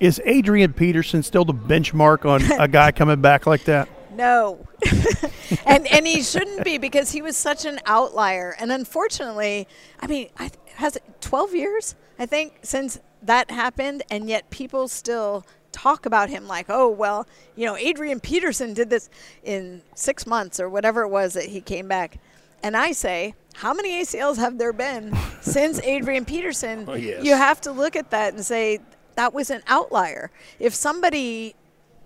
[0.01, 3.89] Is Adrian Peterson still the benchmark on a guy coming back like that?
[4.15, 4.67] No.
[5.67, 8.55] and and he shouldn't be because he was such an outlier.
[8.59, 9.69] And unfortunately,
[10.01, 14.89] I mean, I, has it 12 years I think since that happened and yet people
[14.89, 19.09] still talk about him like, "Oh, well, you know, Adrian Peterson did this
[19.43, 22.19] in 6 months or whatever it was that he came back."
[22.63, 26.85] And I say, how many ACLs have there been since Adrian Peterson?
[26.89, 27.25] Oh, yes.
[27.25, 28.79] You have to look at that and say
[29.17, 30.31] that was an outlier.
[30.59, 31.55] If somebody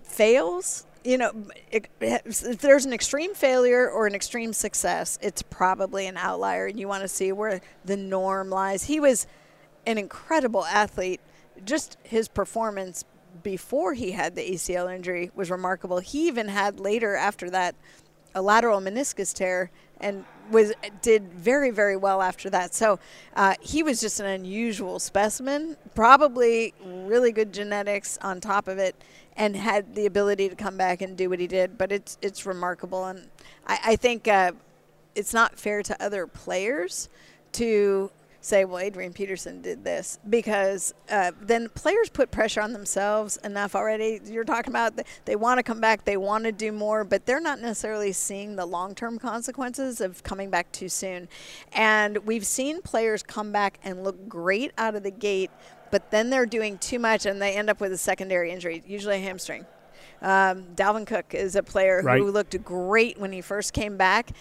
[0.03, 1.31] fails, you know,
[1.71, 6.79] it, if there's an extreme failure or an extreme success, it's probably an outlier, and
[6.79, 8.83] you want to see where the norm lies.
[8.83, 9.27] He was
[9.85, 11.21] an incredible athlete.
[11.63, 13.05] Just his performance
[13.43, 15.99] before he had the ACL injury was remarkable.
[15.99, 17.75] He even had later after that
[18.35, 22.73] a lateral meniscus tear and was did very very well after that.
[22.73, 22.99] So
[23.35, 28.95] uh, he was just an unusual specimen, probably really good genetics on top of it,
[29.35, 31.77] and had the ability to come back and do what he did.
[31.77, 33.27] But it's it's remarkable, and
[33.65, 34.51] I, I think uh,
[35.15, 37.09] it's not fair to other players
[37.53, 43.37] to say, well, Adrian Peterson did this because uh, then players put pressure on themselves
[43.43, 44.19] enough already.
[44.25, 47.41] You're talking about they want to come back, they want to do more, but they're
[47.41, 51.27] not necessarily seeing the long term consequences of coming back too soon.
[51.73, 55.51] And we've seen players come back and look great out of the gate,
[55.91, 59.15] but then they're doing too much and they end up with a secondary injury, usually
[59.15, 59.65] a hamstring.
[60.19, 62.19] Um, Dalvin Cook is a player Right.
[62.19, 64.31] who looked great when he first came back,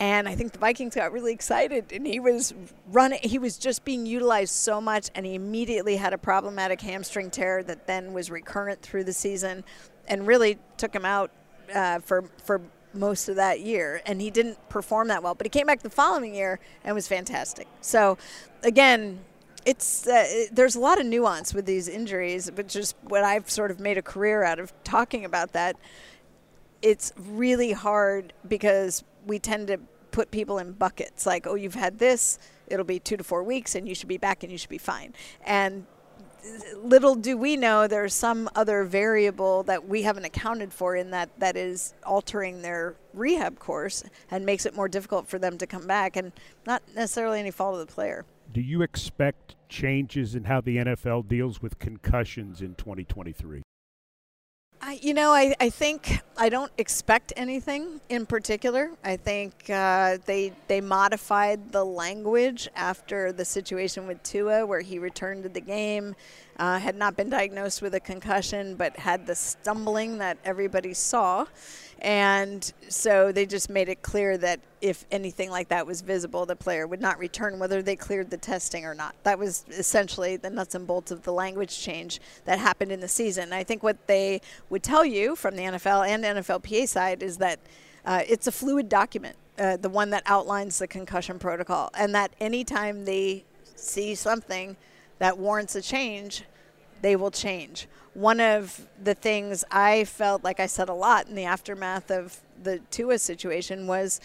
[0.00, 2.54] and I think the Vikings got really excited, and he was
[2.90, 3.20] running.
[3.22, 7.62] He was just being utilized so much, and he immediately had a problematic hamstring tear
[7.64, 9.62] that then was recurrent through the season,
[10.08, 11.30] and really took him out
[11.74, 12.62] uh, for for
[12.94, 14.00] most of that year.
[14.06, 17.06] And he didn't perform that well, but he came back the following year and was
[17.06, 17.68] fantastic.
[17.80, 18.18] So,
[18.64, 19.20] again.
[19.66, 23.50] It's uh, it- there's a lot of nuance with these injuries, but just what I've
[23.50, 25.76] sort of made a career out of talking about that
[26.80, 29.78] it's really hard because we tend to
[30.10, 33.74] put people in buckets like oh you've had this it'll be two to four weeks
[33.74, 35.14] and you should be back and you should be fine
[35.44, 35.86] and
[36.76, 41.28] little do we know there's some other variable that we haven't accounted for in that
[41.38, 45.86] that is altering their rehab course and makes it more difficult for them to come
[45.86, 46.32] back and
[46.66, 51.28] not necessarily any fault of the player Do you expect changes in how the NFL
[51.28, 53.62] deals with concussions in 2023?
[54.82, 58.92] I, you know, I, I think I don't expect anything in particular.
[59.04, 64.98] I think uh, they they modified the language after the situation with Tua, where he
[64.98, 66.16] returned to the game,
[66.58, 71.44] uh, had not been diagnosed with a concussion, but had the stumbling that everybody saw,
[72.00, 76.56] and so they just made it clear that if anything like that was visible, the
[76.56, 79.14] player would not return, whether they cleared the testing or not.
[79.24, 83.08] That was essentially the nuts and bolts of the language change that happened in the
[83.08, 83.52] season.
[83.52, 87.60] I think what they would tell you from the NFL and NFLPA side is that
[88.04, 92.32] uh, it's a fluid document, uh, the one that outlines the concussion protocol, and that
[92.40, 94.76] anytime they see something
[95.18, 96.44] that warrants a change,
[97.02, 97.86] they will change.
[98.14, 102.40] One of the things I felt like I said a lot in the aftermath of
[102.62, 104.20] the Tua situation was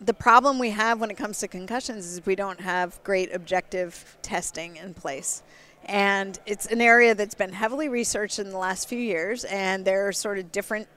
[0.00, 4.16] the problem we have when it comes to concussions is we don't have great objective
[4.22, 5.42] testing in place.
[5.86, 10.06] And it's an area that's been heavily researched in the last few years, and there
[10.06, 10.88] are sort of different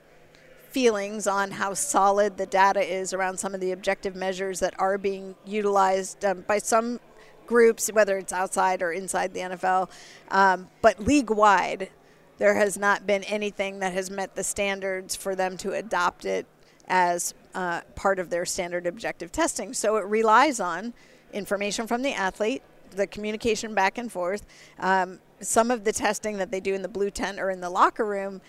[0.71, 4.97] feelings on how solid the data is around some of the objective measures that are
[4.97, 6.99] being utilized um, by some
[7.47, 9.89] groups, whether it's outside or inside the NFL.
[10.29, 11.89] Um, but league wide,
[12.37, 16.45] there has not been anything that has met the standards for them to adopt it
[16.87, 19.73] as uh, part of their standard objective testing.
[19.73, 20.93] So it relies on
[21.33, 24.45] information from the athlete, the communication back and forth,
[24.79, 27.69] um, some of the testing that they do in the blue tent or in the
[27.69, 28.41] locker room.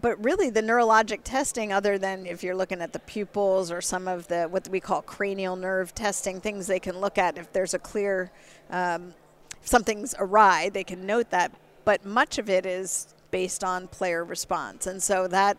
[0.00, 4.08] But really, the neurologic testing, other than if you're looking at the pupils or some
[4.08, 7.74] of the what we call cranial nerve testing, things they can look at if there's
[7.74, 8.30] a clear,
[8.70, 9.12] um,
[9.60, 11.52] if something's awry, they can note that.
[11.84, 14.86] But much of it is based on player response.
[14.86, 15.56] And so that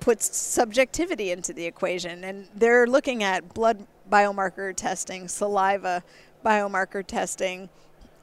[0.00, 2.24] puts subjectivity into the equation.
[2.24, 6.02] And they're looking at blood biomarker testing, saliva
[6.44, 7.68] biomarker testing.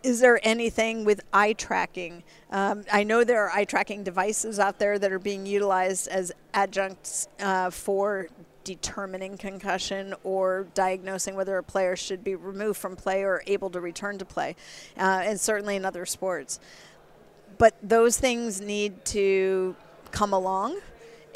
[0.08, 2.24] Is there anything with eye tracking?
[2.50, 6.32] Um, I know there are eye tracking devices out there that are being utilized as
[6.54, 8.30] adjuncts uh, for
[8.64, 13.82] determining concussion or diagnosing whether a player should be removed from play or able to
[13.82, 14.56] return to play,
[14.98, 16.62] uh, and certainly in other sports.
[17.58, 19.76] But those things need to
[20.12, 20.80] come along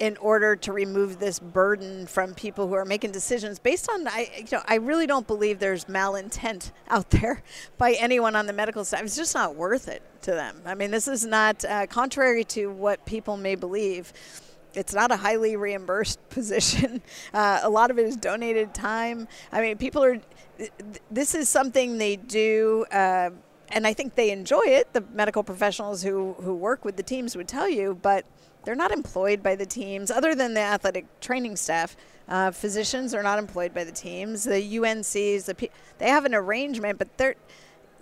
[0.01, 4.31] in order to remove this burden from people who are making decisions based on I
[4.35, 7.43] you know I really don't believe there's malintent out there
[7.77, 9.03] by anyone on the medical side.
[9.03, 10.59] It's just not worth it to them.
[10.65, 14.11] I mean, this is not uh, contrary to what people may believe.
[14.73, 17.03] It's not a highly reimbursed position.
[17.31, 19.27] Uh, a lot of it is donated time.
[19.51, 20.17] I mean, people are.
[21.11, 22.85] This is something they do.
[22.91, 23.29] Uh,
[23.69, 24.93] and I think they enjoy it.
[24.93, 28.25] The medical professionals who, who work with the teams would tell you, but
[28.63, 31.95] they're not employed by the teams other than the athletic training staff.
[32.27, 34.43] Uh, physicians are not employed by the teams.
[34.43, 37.35] The UNCs, the P- they have an arrangement, but they're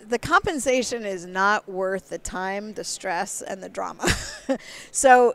[0.07, 4.07] the compensation is not worth the time, the stress, and the drama.
[4.91, 5.33] so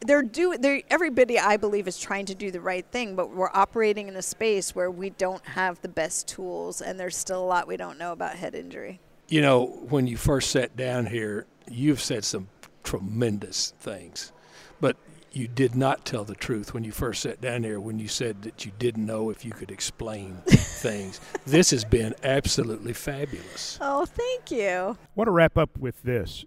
[0.00, 3.50] they're doing they everybody I believe is trying to do the right thing, but we're
[3.52, 7.46] operating in a space where we don't have the best tools and there's still a
[7.46, 9.00] lot we don't know about head injury.
[9.28, 12.48] You know, when you first sat down here, you've said some
[12.84, 14.32] tremendous things.
[14.80, 14.96] But
[15.32, 18.42] you did not tell the truth when you first sat down here when you said
[18.42, 21.20] that you didn't know if you could explain things.
[21.46, 23.78] This has been absolutely fabulous.
[23.80, 24.96] Oh, thank you.
[25.00, 26.44] I want to wrap up with this.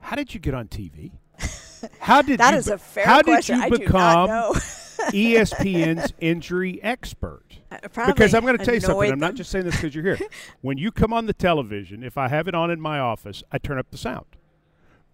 [0.00, 1.12] How did you get on TV?
[2.00, 3.56] How did That you is be- a fair how question.
[3.60, 4.52] did I you do not become know.
[5.12, 7.42] ESPN's injury expert?
[7.70, 8.96] I Because I'm going to tell you something.
[9.02, 10.18] annoyed I'm not just saying this because you're here.
[10.60, 13.58] when you come on the television, if I have it on in my office, I
[13.58, 14.26] turn up the sound.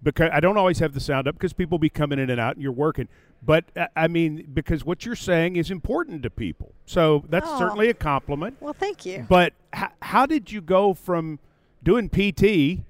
[0.02, 2.54] Because I don't always have the sound up because people be coming in and out
[2.54, 3.06] and you're working.
[3.42, 6.72] But uh, I mean, because what you're saying is important to people.
[6.86, 7.58] So that's Aw.
[7.58, 8.56] certainly a compliment.
[8.60, 9.26] Well, thank you.
[9.28, 11.38] But h- how did you go from
[11.82, 12.80] doing PT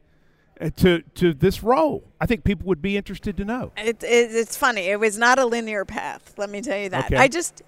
[0.60, 2.04] uh, to to this role?
[2.20, 3.72] I think people would be interested to know.
[3.76, 4.82] It, it, it's funny.
[4.82, 6.34] It was not a linear path.
[6.36, 7.06] Let me tell you that.
[7.06, 7.16] Okay.
[7.16, 7.62] I just,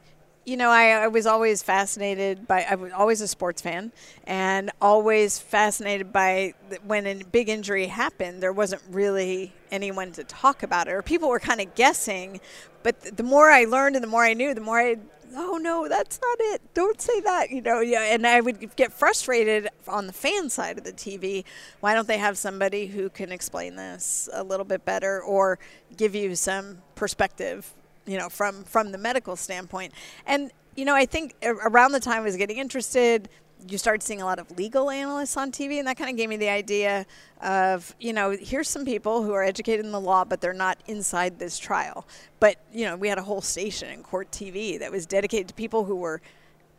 [0.44, 2.66] you know, I, I was always fascinated by.
[2.68, 3.92] I was always a sports fan,
[4.24, 8.42] and always fascinated by when a big injury happened.
[8.42, 12.40] There wasn't really anyone to talk about it, or people were kind of guessing.
[12.82, 14.96] But th- the more I learned and the more I knew, the more I.
[15.34, 16.60] Oh no, that's not it.
[16.74, 17.50] Don't say that.
[17.50, 18.12] You know, yeah.
[18.12, 21.44] And I would get frustrated on the fan side of the TV.
[21.80, 25.60] Why don't they have somebody who can explain this a little bit better, or
[25.96, 27.72] give you some perspective
[28.06, 29.92] you know from from the medical standpoint
[30.26, 33.28] and you know i think around the time i was getting interested
[33.68, 36.28] you start seeing a lot of legal analysts on tv and that kind of gave
[36.28, 37.06] me the idea
[37.42, 40.78] of you know here's some people who are educated in the law but they're not
[40.86, 42.06] inside this trial
[42.40, 45.54] but you know we had a whole station in court tv that was dedicated to
[45.54, 46.20] people who were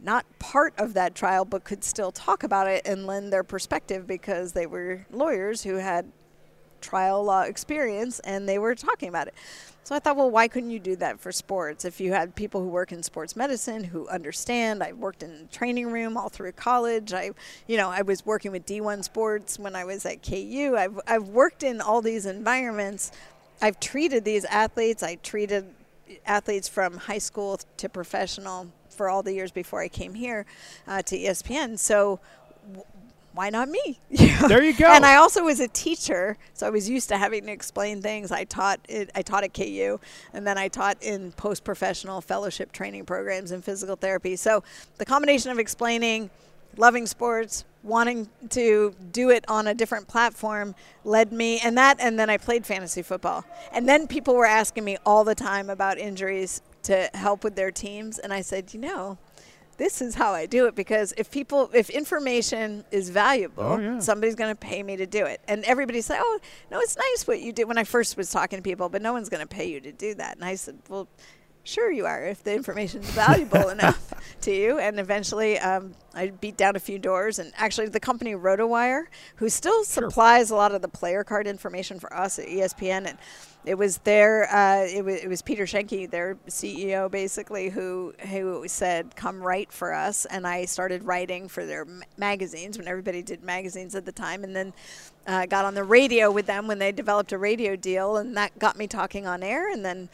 [0.02, 4.06] not part of that trial but could still talk about it and lend their perspective
[4.06, 6.06] because they were lawyers who had
[6.84, 9.34] trial law experience and they were talking about it.
[9.86, 11.84] So I thought, well, why couldn't you do that for sports?
[11.84, 15.46] If you had people who work in sports medicine who understand, I worked in the
[15.46, 17.12] training room all through college.
[17.12, 17.32] I,
[17.68, 20.76] you know, I was working with D1 sports when I was at KU.
[20.78, 23.12] I've, I've worked in all these environments.
[23.62, 25.04] I've treated these athletes.
[25.04, 25.66] I treated
[26.26, 30.46] athletes from high school to professional for all the years before I came here
[30.88, 31.78] uh, to ESPN.
[31.78, 32.22] So
[33.34, 34.00] why not me?
[34.48, 34.88] There you go.
[34.88, 38.32] And I also was a teacher, so I was used to having to explain things.
[38.32, 40.00] I taught it, I taught at KU,
[40.34, 44.36] and then I taught in post-professional fellowship training programs in physical therapy.
[44.36, 44.64] So
[44.98, 46.30] the combination of explaining,
[46.76, 50.74] loving sports, wanting to do it on a different platform
[51.04, 53.46] led me and that and then I played fantasy football.
[53.72, 57.72] And then people were asking me all the time about injuries to help with their
[57.72, 59.18] teams and I said, "You know,
[59.84, 64.00] this is how I do it because if people, if information is valuable, Oh, yeah.
[64.00, 65.42] somebody's going to pay me to do it.
[65.48, 66.40] And everybody said, "Oh,
[66.72, 69.12] no, it's nice what you did." When I first was talking to people, but no
[69.14, 70.36] one's going to pay you to do that.
[70.38, 71.08] And I said, "Well,
[71.64, 76.28] sure you are if the information is valuable enough to you." And eventually, um, I
[76.30, 79.06] beat down a few doors, and actually, the company RotoWire,
[79.38, 83.18] who still supplies a lot of the player card information for us at ESPN, and
[83.66, 88.68] it was their uh, it, was, it was Peter Schoenke, their CEO, basically, who who
[88.68, 93.22] said, "Come write for us," and I started writing for their m- magazines when everybody
[93.22, 94.74] did magazines at the time, and then
[95.28, 98.58] uh, got on the radio with them when they developed a radio deal, and that
[98.60, 100.10] got me talking on air, and then.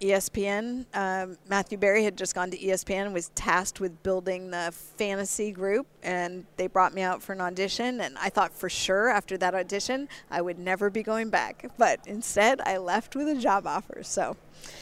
[0.00, 0.84] ESPN.
[0.94, 5.86] Um, Matthew Berry had just gone to ESPN was tasked with building the fantasy group,
[6.02, 8.00] and they brought me out for an audition.
[8.00, 12.00] And I thought for sure after that audition I would never be going back, but
[12.06, 14.02] instead I left with a job offer.
[14.02, 14.36] So,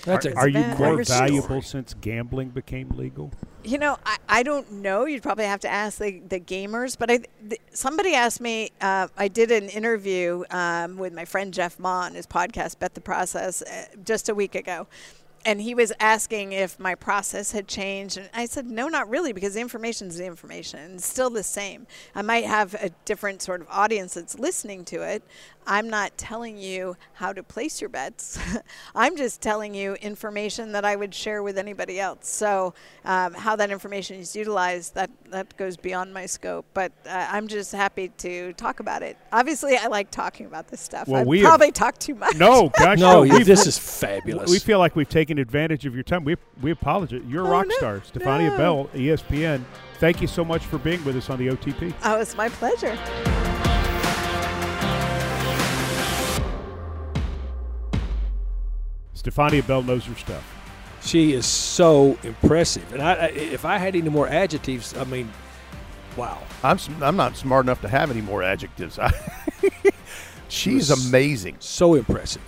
[0.04, 3.32] That's are, are you more valuable since gambling became legal?
[3.64, 5.06] you know, I, I don't know.
[5.06, 6.96] You'd probably have to ask the, the gamers.
[6.98, 7.18] But I,
[7.48, 8.70] th- somebody asked me.
[8.80, 12.94] Uh, I did an interview um, with my friend Jeff Ma on his podcast, Bet
[12.94, 14.86] the Process, uh, just a week ago.
[15.46, 18.16] And he was asking if my process had changed.
[18.16, 20.94] And I said, no, not really, because the information is the information.
[20.94, 21.86] It's still the same.
[22.14, 25.22] I might have a different sort of audience that's listening to it.
[25.66, 28.38] I'm not telling you how to place your bets.
[28.94, 32.28] I'm just telling you information that I would share with anybody else.
[32.28, 36.66] So, um, how that information is utilized, that, that goes beyond my scope.
[36.74, 39.16] But uh, I'm just happy to talk about it.
[39.32, 41.08] Obviously, I like talking about this stuff.
[41.08, 42.36] Well, I we have- probably talk too much.
[42.36, 44.50] No, gosh, No, you, we've- this is fabulous.
[44.50, 46.24] We feel like we've taken advantage of your time.
[46.24, 47.22] We we apologize.
[47.26, 48.56] You're a Oh, rock no, star, Stephania no.
[48.56, 49.64] Bell, ESPN.
[49.98, 51.94] Thank you so much for being with us on the OTP.
[52.04, 52.98] Oh, it's my pleasure.
[59.24, 60.44] Stephania Bell knows her stuff.
[61.00, 65.32] She is so impressive, and I, I if I had any more adjectives, I mean,
[66.14, 66.42] wow.
[66.62, 68.98] I'm s- I'm not smart enough to have any more adjectives.
[70.48, 71.56] She's amazing.
[71.58, 72.42] So impressive.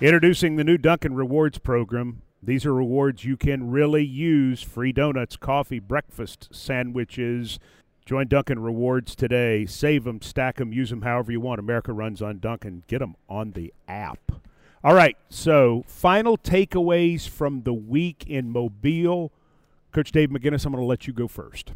[0.00, 2.22] Introducing the new Dunkin' Rewards program.
[2.42, 7.58] These are rewards you can really use free donuts, coffee, breakfast, sandwiches.
[8.06, 9.66] Join Dunkin' Rewards today.
[9.66, 11.58] Save them, stack them, use them however you want.
[11.58, 12.84] America runs on Dunkin'.
[12.86, 14.30] Get them on the app.
[14.82, 19.30] All right, so final takeaways from the week in Mobile.
[19.92, 21.72] Coach Dave McGinnis, I'm going to let you go first.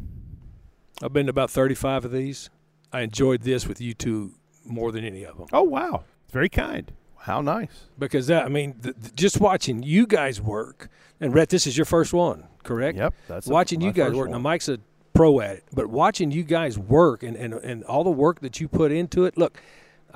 [1.03, 2.49] I've been to about 35 of these.
[2.91, 4.31] I enjoyed this with you two
[4.63, 5.45] more than any of them.
[5.53, 6.05] Oh, wow.
[6.31, 6.91] Very kind.
[7.19, 7.89] How nice.
[7.99, 10.89] Because that, I mean, th- th- just watching you guys work,
[11.19, 12.97] and Rhett, this is your first one, correct?
[12.97, 14.29] Yep, that's watching my you guys first work.
[14.31, 14.39] Now.
[14.39, 14.79] Mike's a
[15.13, 18.59] pro at it, but watching you guys work and, and and all the work that
[18.59, 19.37] you put into it.
[19.39, 19.59] Look,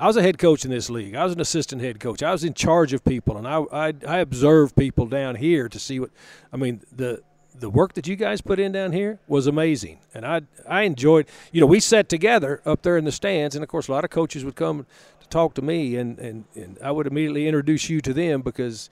[0.00, 1.14] I was a head coach in this league.
[1.14, 2.22] I was an assistant head coach.
[2.22, 5.78] I was in charge of people, and I I, I observed people down here to
[5.78, 6.10] see what.
[6.52, 7.22] I mean the.
[7.52, 11.26] The work that you guys put in down here was amazing, and I I enjoyed.
[11.52, 14.02] You know, we sat together up there in the stands, and of course, a lot
[14.02, 14.86] of coaches would come
[15.20, 18.88] to talk to me, and and, and I would immediately introduce you to them because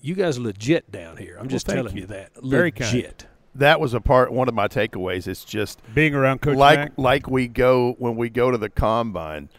[0.00, 1.36] you guys are legit down here.
[1.38, 2.02] I'm just telling you.
[2.02, 3.26] you, that Very kind.
[3.56, 4.32] That was a part.
[4.32, 5.26] One of my takeaways.
[5.26, 6.92] It's just Being around Coach like Mac.
[6.96, 9.50] like we go when we go to the combine.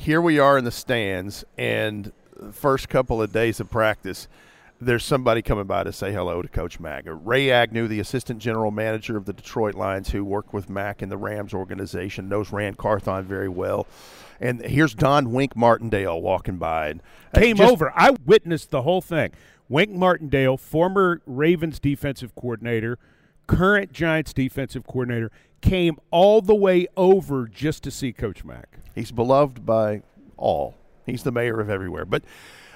[0.00, 4.28] Here we are in the stands, and the first couple of days of practice,
[4.80, 7.04] there's somebody coming by to say hello to Coach Mac.
[7.06, 11.10] Ray Agnew, the assistant general manager of the Detroit Lions, who worked with Mac in
[11.10, 13.86] the Rams organization, knows Ran Carthon very well.
[14.40, 17.02] And here's Don Wink Martindale walking by and
[17.34, 17.92] uh, came just- over.
[17.94, 19.32] I witnessed the whole thing.
[19.68, 22.98] Wink Martindale, former Ravens defensive coordinator,
[23.50, 25.30] current Giants defensive coordinator,
[25.60, 28.78] came all the way over just to see Coach Mac.
[28.94, 30.02] He's beloved by
[30.36, 30.76] all.
[31.04, 32.04] He's the mayor of everywhere.
[32.04, 32.22] But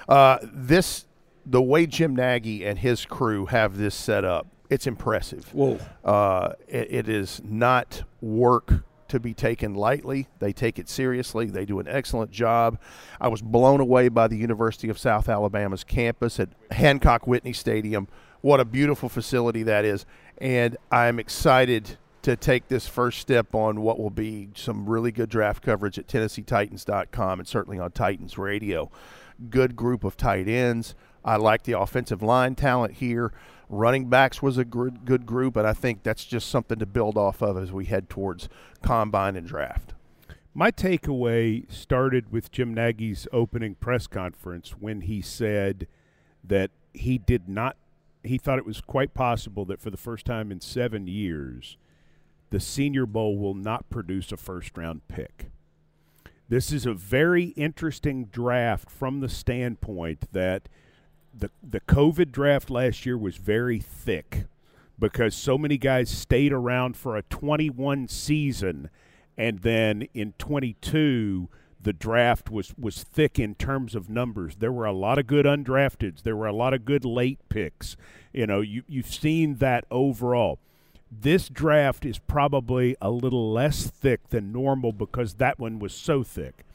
[0.09, 1.05] uh, this,
[1.45, 5.53] the way Jim Nagy and his crew have this set up, it's impressive.
[5.53, 5.79] Whoa.
[6.03, 10.27] Uh, it, it is not work to be taken lightly.
[10.39, 11.45] They take it seriously.
[11.45, 12.79] They do an excellent job.
[13.21, 18.07] I was blown away by the University of South Alabama's campus at Hancock Whitney Stadium.
[18.41, 20.05] What a beautiful facility that is.
[20.37, 25.29] And I'm excited to take this first step on what will be some really good
[25.29, 28.89] draft coverage at TennesseeTitans.com and certainly on Titans Radio.
[29.49, 30.95] Good group of tight ends.
[31.23, 33.31] I like the offensive line talent here.
[33.69, 37.41] Running backs was a good group, and I think that's just something to build off
[37.41, 38.47] of as we head towards
[38.83, 39.93] combine and draft.
[40.53, 45.87] My takeaway started with Jim Nagy's opening press conference when he said
[46.43, 47.75] that he did not,
[48.25, 51.77] he thought it was quite possible that for the first time in seven years,
[52.49, 55.51] the Senior Bowl will not produce a first round pick.
[56.47, 60.69] This is a very interesting draft from the standpoint that
[61.33, 64.45] the the COVID draft last year was very thick
[64.97, 68.89] because so many guys stayed around for a 21 season
[69.37, 71.49] and then in 22
[71.85, 74.55] the draft was was thick in terms of numbers.
[74.55, 76.23] There were a lot of good undrafteds.
[76.23, 77.95] There were a lot of good late picks.
[78.33, 80.57] You know you you've seen that overall.
[81.11, 86.23] This draft is probably a little less thick than normal because that one was so
[86.23, 86.65] thick.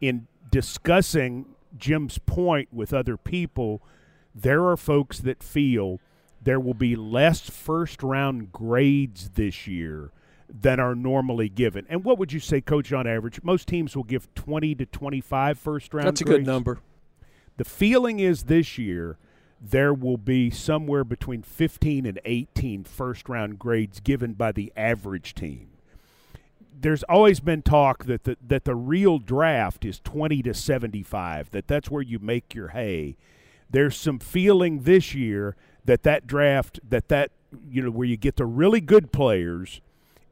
[0.00, 1.46] In discussing
[1.76, 3.82] Jim's point with other people,
[4.32, 5.98] there are folks that feel
[6.40, 10.12] there will be less first round grades this year
[10.48, 11.86] than are normally given.
[11.88, 13.42] And what would you say, coach, on average?
[13.42, 16.38] Most teams will give 20 to 25 first round That's a grades.
[16.40, 16.78] good number.
[17.56, 19.16] The feeling is this year
[19.60, 25.34] there will be somewhere between 15 and 18 first round grades given by the average
[25.34, 25.68] team.
[26.78, 31.66] There's always been talk that the, that the real draft is 20 to 75, that
[31.66, 33.16] that's where you make your hay.
[33.70, 37.30] There's some feeling this year that that draft that that
[37.70, 39.80] you know where you get the really good players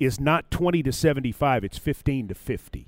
[0.04, 2.86] is not 20 to 75, it's 15 to 50.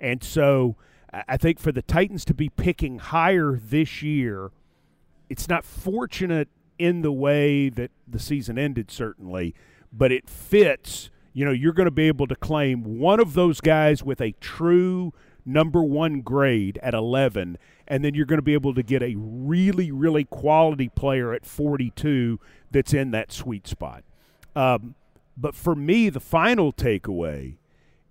[0.00, 0.76] And so
[1.12, 4.50] I think for the Titans to be picking higher this year,
[5.28, 9.54] it's not fortunate in the way that the season ended, certainly,
[9.92, 11.10] but it fits.
[11.32, 14.32] You know, you're going to be able to claim one of those guys with a
[14.40, 15.12] true
[15.44, 19.14] number one grade at 11, and then you're going to be able to get a
[19.16, 24.04] really, really quality player at 42 that's in that sweet spot.
[24.56, 24.94] Um,
[25.36, 27.56] but for me, the final takeaway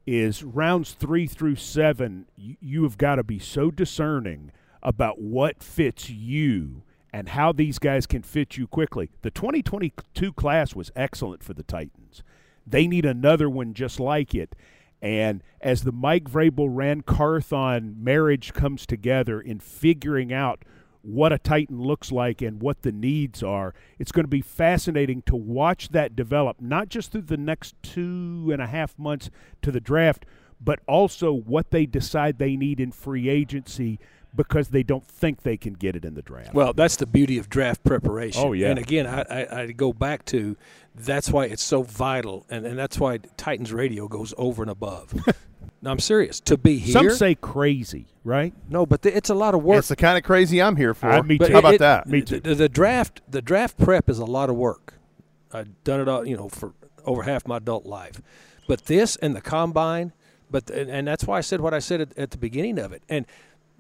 [0.05, 4.51] is rounds three through seven, you, you have got to be so discerning
[4.81, 9.11] about what fits you and how these guys can fit you quickly.
[9.21, 12.23] The 2022 class was excellent for the Titans.
[12.65, 14.55] They need another one just like it.
[15.01, 20.63] And as the Mike Vrabel Ran Carthon marriage comes together in figuring out
[21.01, 23.73] what a Titan looks like and what the needs are.
[23.99, 28.49] It's going to be fascinating to watch that develop, not just through the next two
[28.51, 29.29] and a half months
[29.61, 30.25] to the draft,
[30.59, 33.99] but also what they decide they need in free agency
[34.35, 36.53] because they don't think they can get it in the draft.
[36.53, 38.41] Well, that's the beauty of draft preparation.
[38.43, 38.69] Oh, yeah.
[38.69, 40.55] And again, I, I, I go back to
[40.95, 45.13] that's why it's so vital, and, and that's why Titans Radio goes over and above.
[45.81, 46.39] no, I'm serious.
[46.41, 46.93] To be here.
[46.93, 48.53] Some say crazy, right?
[48.69, 49.79] no, but th- it's a lot of work.
[49.79, 51.09] It's the kind of crazy I'm here for.
[51.09, 51.53] Uh, me But too.
[51.53, 52.07] How about it- that?
[52.07, 52.39] Me too.
[52.39, 54.95] The, the draft, the draft prep is a lot of work.
[55.53, 56.73] I've done it all, you know, for
[57.05, 58.21] over half my adult life.
[58.67, 60.13] But this and the combine,
[60.49, 62.93] but and, and that's why I said what I said at, at the beginning of
[62.93, 63.03] it.
[63.09, 63.25] And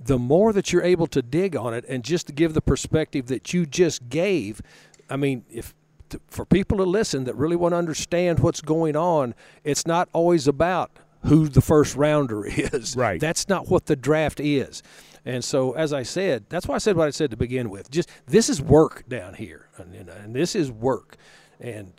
[0.03, 3.27] the more that you're able to dig on it, and just to give the perspective
[3.27, 4.61] that you just gave,
[5.09, 5.73] I mean, if
[6.09, 9.33] to, for people to listen that really want to understand what's going on,
[9.63, 10.91] it's not always about
[11.25, 12.95] who the first rounder is.
[12.95, 13.19] Right.
[13.19, 14.83] That's not what the draft is.
[15.23, 17.91] And so, as I said, that's why I said what I said to begin with.
[17.91, 21.15] Just this is work down here, and, and, and this is work.
[21.59, 21.93] And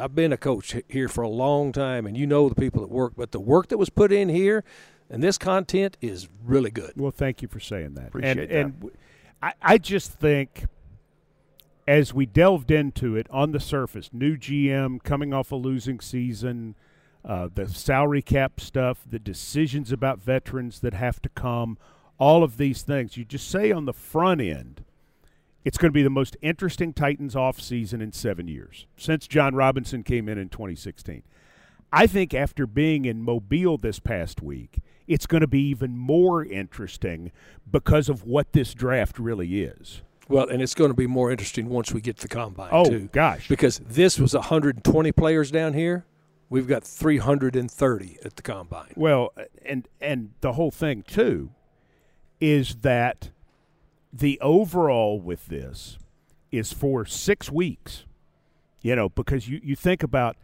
[0.00, 2.90] I've been a coach here for a long time, and you know the people that
[2.90, 3.12] work.
[3.16, 4.64] But the work that was put in here,
[5.14, 6.94] and this content is really good.
[6.96, 8.08] Well, thank you for saying that.
[8.08, 8.84] Appreciate and, that.
[8.84, 8.90] And
[9.40, 10.64] I, I just think
[11.86, 16.74] as we delved into it on the surface, new GM coming off a losing season,
[17.24, 21.78] uh, the salary cap stuff, the decisions about veterans that have to come,
[22.18, 23.16] all of these things.
[23.16, 24.84] You just say on the front end,
[25.64, 30.02] it's going to be the most interesting Titans offseason in seven years since Jon Robinson
[30.02, 31.22] came in in 2016.
[31.94, 36.44] I think after being in Mobile this past week, it's going to be even more
[36.44, 37.30] interesting
[37.70, 40.02] because of what this draft really is.
[40.28, 42.84] Well, and it's going to be more interesting once we get to the combine Oh,
[42.84, 43.46] too, gosh.
[43.46, 46.06] because this was 120 players down here.
[46.48, 48.92] We've got 330 at the combine.
[48.96, 49.32] Well,
[49.64, 51.50] and and the whole thing too
[52.40, 53.30] is that
[54.12, 55.98] the overall with this
[56.52, 58.04] is for 6 weeks.
[58.82, 60.36] You know, because you you think about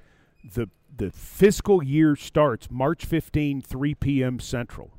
[0.55, 4.41] the the fiscal year starts March 15 3 p.m.
[4.41, 4.93] Central.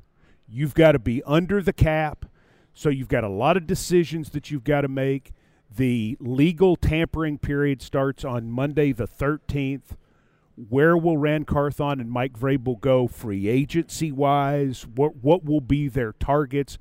[0.48, 2.26] You've got to be under the cap,
[2.74, 5.32] so you've got a lot of decisions that you've got to make.
[5.74, 9.96] The legal tampering period starts on Monday the 13th.
[10.68, 14.86] Where will Ran Carthon and Mike Vrabel go free agency wise?
[14.86, 16.76] What what will be their targets?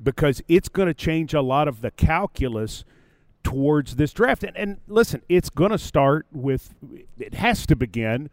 [0.00, 2.84] Because it's going to change a lot of the calculus
[3.42, 4.44] towards this draft.
[4.44, 6.74] And, and listen, it's going to start with
[7.18, 8.30] it has to begin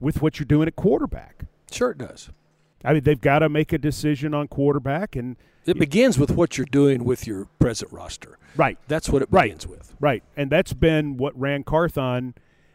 [0.00, 1.44] with what you're doing at quarterback.
[1.70, 2.30] Sure, it does.
[2.84, 5.36] I mean, they've got to make a decision on quarterback, and
[5.66, 8.38] It begins with what you're doing with your present roster.
[8.56, 9.46] right, That's what it Right.
[9.46, 9.94] begins with.
[10.00, 10.22] Right.
[10.36, 12.34] And that's been what Ran Carthon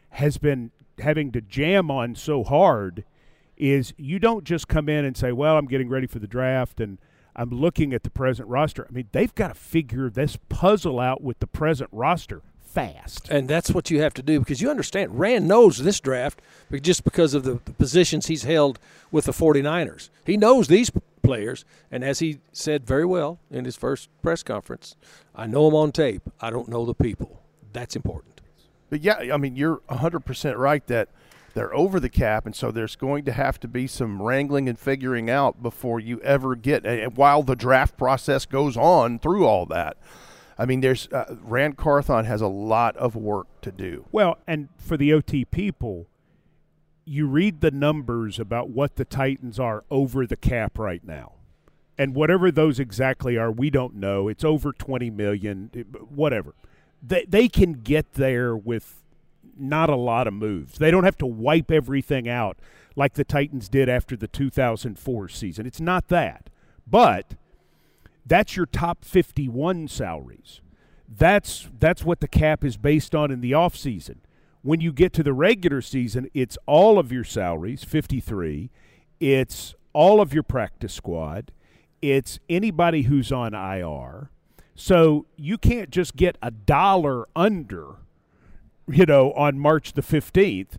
[0.09, 3.03] has been having to jam on so hard
[3.57, 6.79] is you don't just come in and say, "Well, I'm getting ready for the draft
[6.81, 6.97] and
[7.35, 11.21] I'm looking at the present roster." I mean, they've got to figure this puzzle out
[11.21, 12.41] with the present roster
[12.73, 13.29] fast.
[13.29, 16.41] And that's what you have to do because you understand Ran knows this draft
[16.81, 18.79] just because of the, the positions he's held
[19.11, 20.09] with the 49ers.
[20.25, 21.65] He knows these players.
[21.91, 24.95] And as he said very well in his first press conference,
[25.35, 26.23] I know them on tape.
[26.41, 27.41] I don't know the people.
[27.71, 28.41] That's important.
[28.89, 31.09] But yeah, I mean, you're 100% right that
[31.53, 34.77] they're over the cap, and so there's going to have to be some wrangling and
[34.77, 36.85] figuring out before you ever get.
[36.85, 39.97] And while the draft process goes on through all that,
[40.57, 44.05] I mean, there's uh, Ran Carthon has a lot of work to do.
[44.11, 46.07] Well, and for the OT people,
[47.05, 51.33] you read the numbers about what the Titans are over the cap right now.
[51.97, 54.27] And whatever those exactly are, we don't know.
[54.27, 55.69] It's over 20 million,
[56.09, 56.55] whatever.
[57.05, 59.02] They they can get there with
[59.57, 60.77] not a lot of moves.
[60.77, 62.57] They don't have to wipe everything out
[62.95, 65.65] like the Titans did after the 2004 season.
[65.65, 66.49] It's not that.
[66.87, 67.35] But
[68.25, 70.61] that's your top 51 salaries.
[71.07, 74.17] That's that's what the cap is based on in the offseason.
[74.61, 78.71] When you get to the regular season, it's all of your salaries, 53.
[79.19, 81.51] It's all of your practice squad.
[82.01, 84.29] It's anybody who's on IR.
[84.75, 87.97] So you can't just get a dollar under,
[88.87, 90.77] you know, on March the 15th,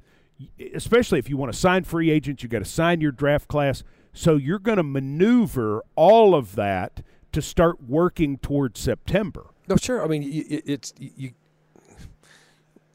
[0.74, 3.82] especially if you want to sign free agents, you got to sign your draft class.
[4.12, 7.02] So you're going to maneuver all of that
[7.32, 9.46] to start working towards September.
[9.68, 10.04] No, sure.
[10.04, 11.32] I mean, y- y- it's you.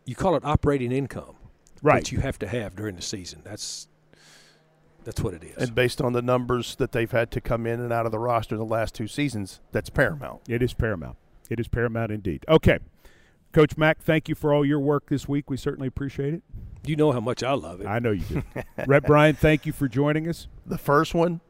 [0.05, 1.35] You call it operating income,
[1.83, 2.03] Right.
[2.03, 3.41] That you have to have during the season.
[3.43, 3.87] That's
[5.03, 5.55] that's what it is.
[5.57, 8.19] And based on the numbers that they've had to come in and out of the
[8.19, 10.41] roster the last two seasons, that's paramount.
[10.47, 11.17] It is paramount.
[11.49, 12.43] It is paramount indeed.
[12.49, 12.79] Okay.
[13.51, 15.49] Coach Mac, thank you for all your work this week.
[15.49, 16.43] We certainly appreciate it.
[16.85, 17.87] you know how much I love it.
[17.87, 18.43] I know you do.
[18.87, 20.47] Rhett Bryan, thank you for joining us.
[20.65, 21.41] The first one,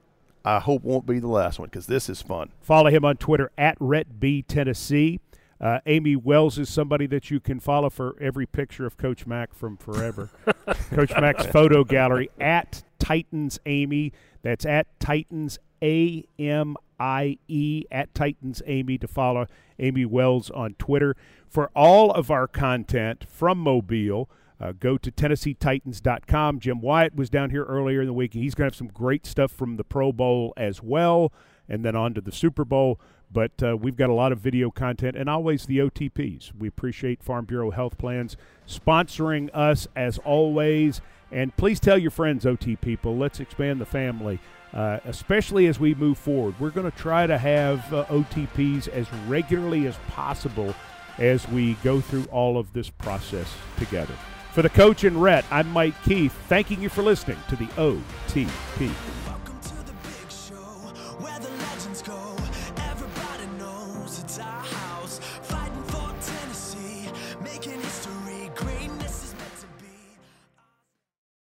[0.45, 2.51] I hope won't be the last one because this is fun.
[2.61, 5.19] Follow him on Twitter at Rhett B Tennessee.
[5.61, 9.53] Uh, Amie Wells is somebody that you can follow for every picture of Coach Mac
[9.53, 10.29] from forever.
[10.91, 14.13] Coach Mac's photo gallery at Titans Amie.
[14.41, 19.47] That's at Titans A M I E at Titans Amie to follow
[19.77, 21.17] Amie Wells on Twitter.
[21.49, 24.29] For all of our content from Mobile,
[24.61, 26.59] uh, go to TennesseeTitans.com.
[26.59, 28.35] Jim Wyatt was down here earlier in the week.
[28.35, 31.33] and He's going to have some great stuff from the Pro Bowl as well,
[31.67, 32.99] and then on to the Super Bowl.
[33.31, 36.51] But uh, we've got a lot of video content and always the OTPs.
[36.57, 38.37] We appreciate Farm Bureau Health Plans
[38.67, 41.01] sponsoring us as always.
[41.31, 44.39] And please tell your friends, OT people, let's expand the family,
[44.73, 46.55] uh, especially as we move forward.
[46.59, 50.73] We're going to try to have uh, OTPs as regularly as possible
[51.20, 54.15] as we go through all of this process together.
[54.53, 59.28] For the coach and Rhett, I'm Mike Keith, thanking you for listening to the OTP.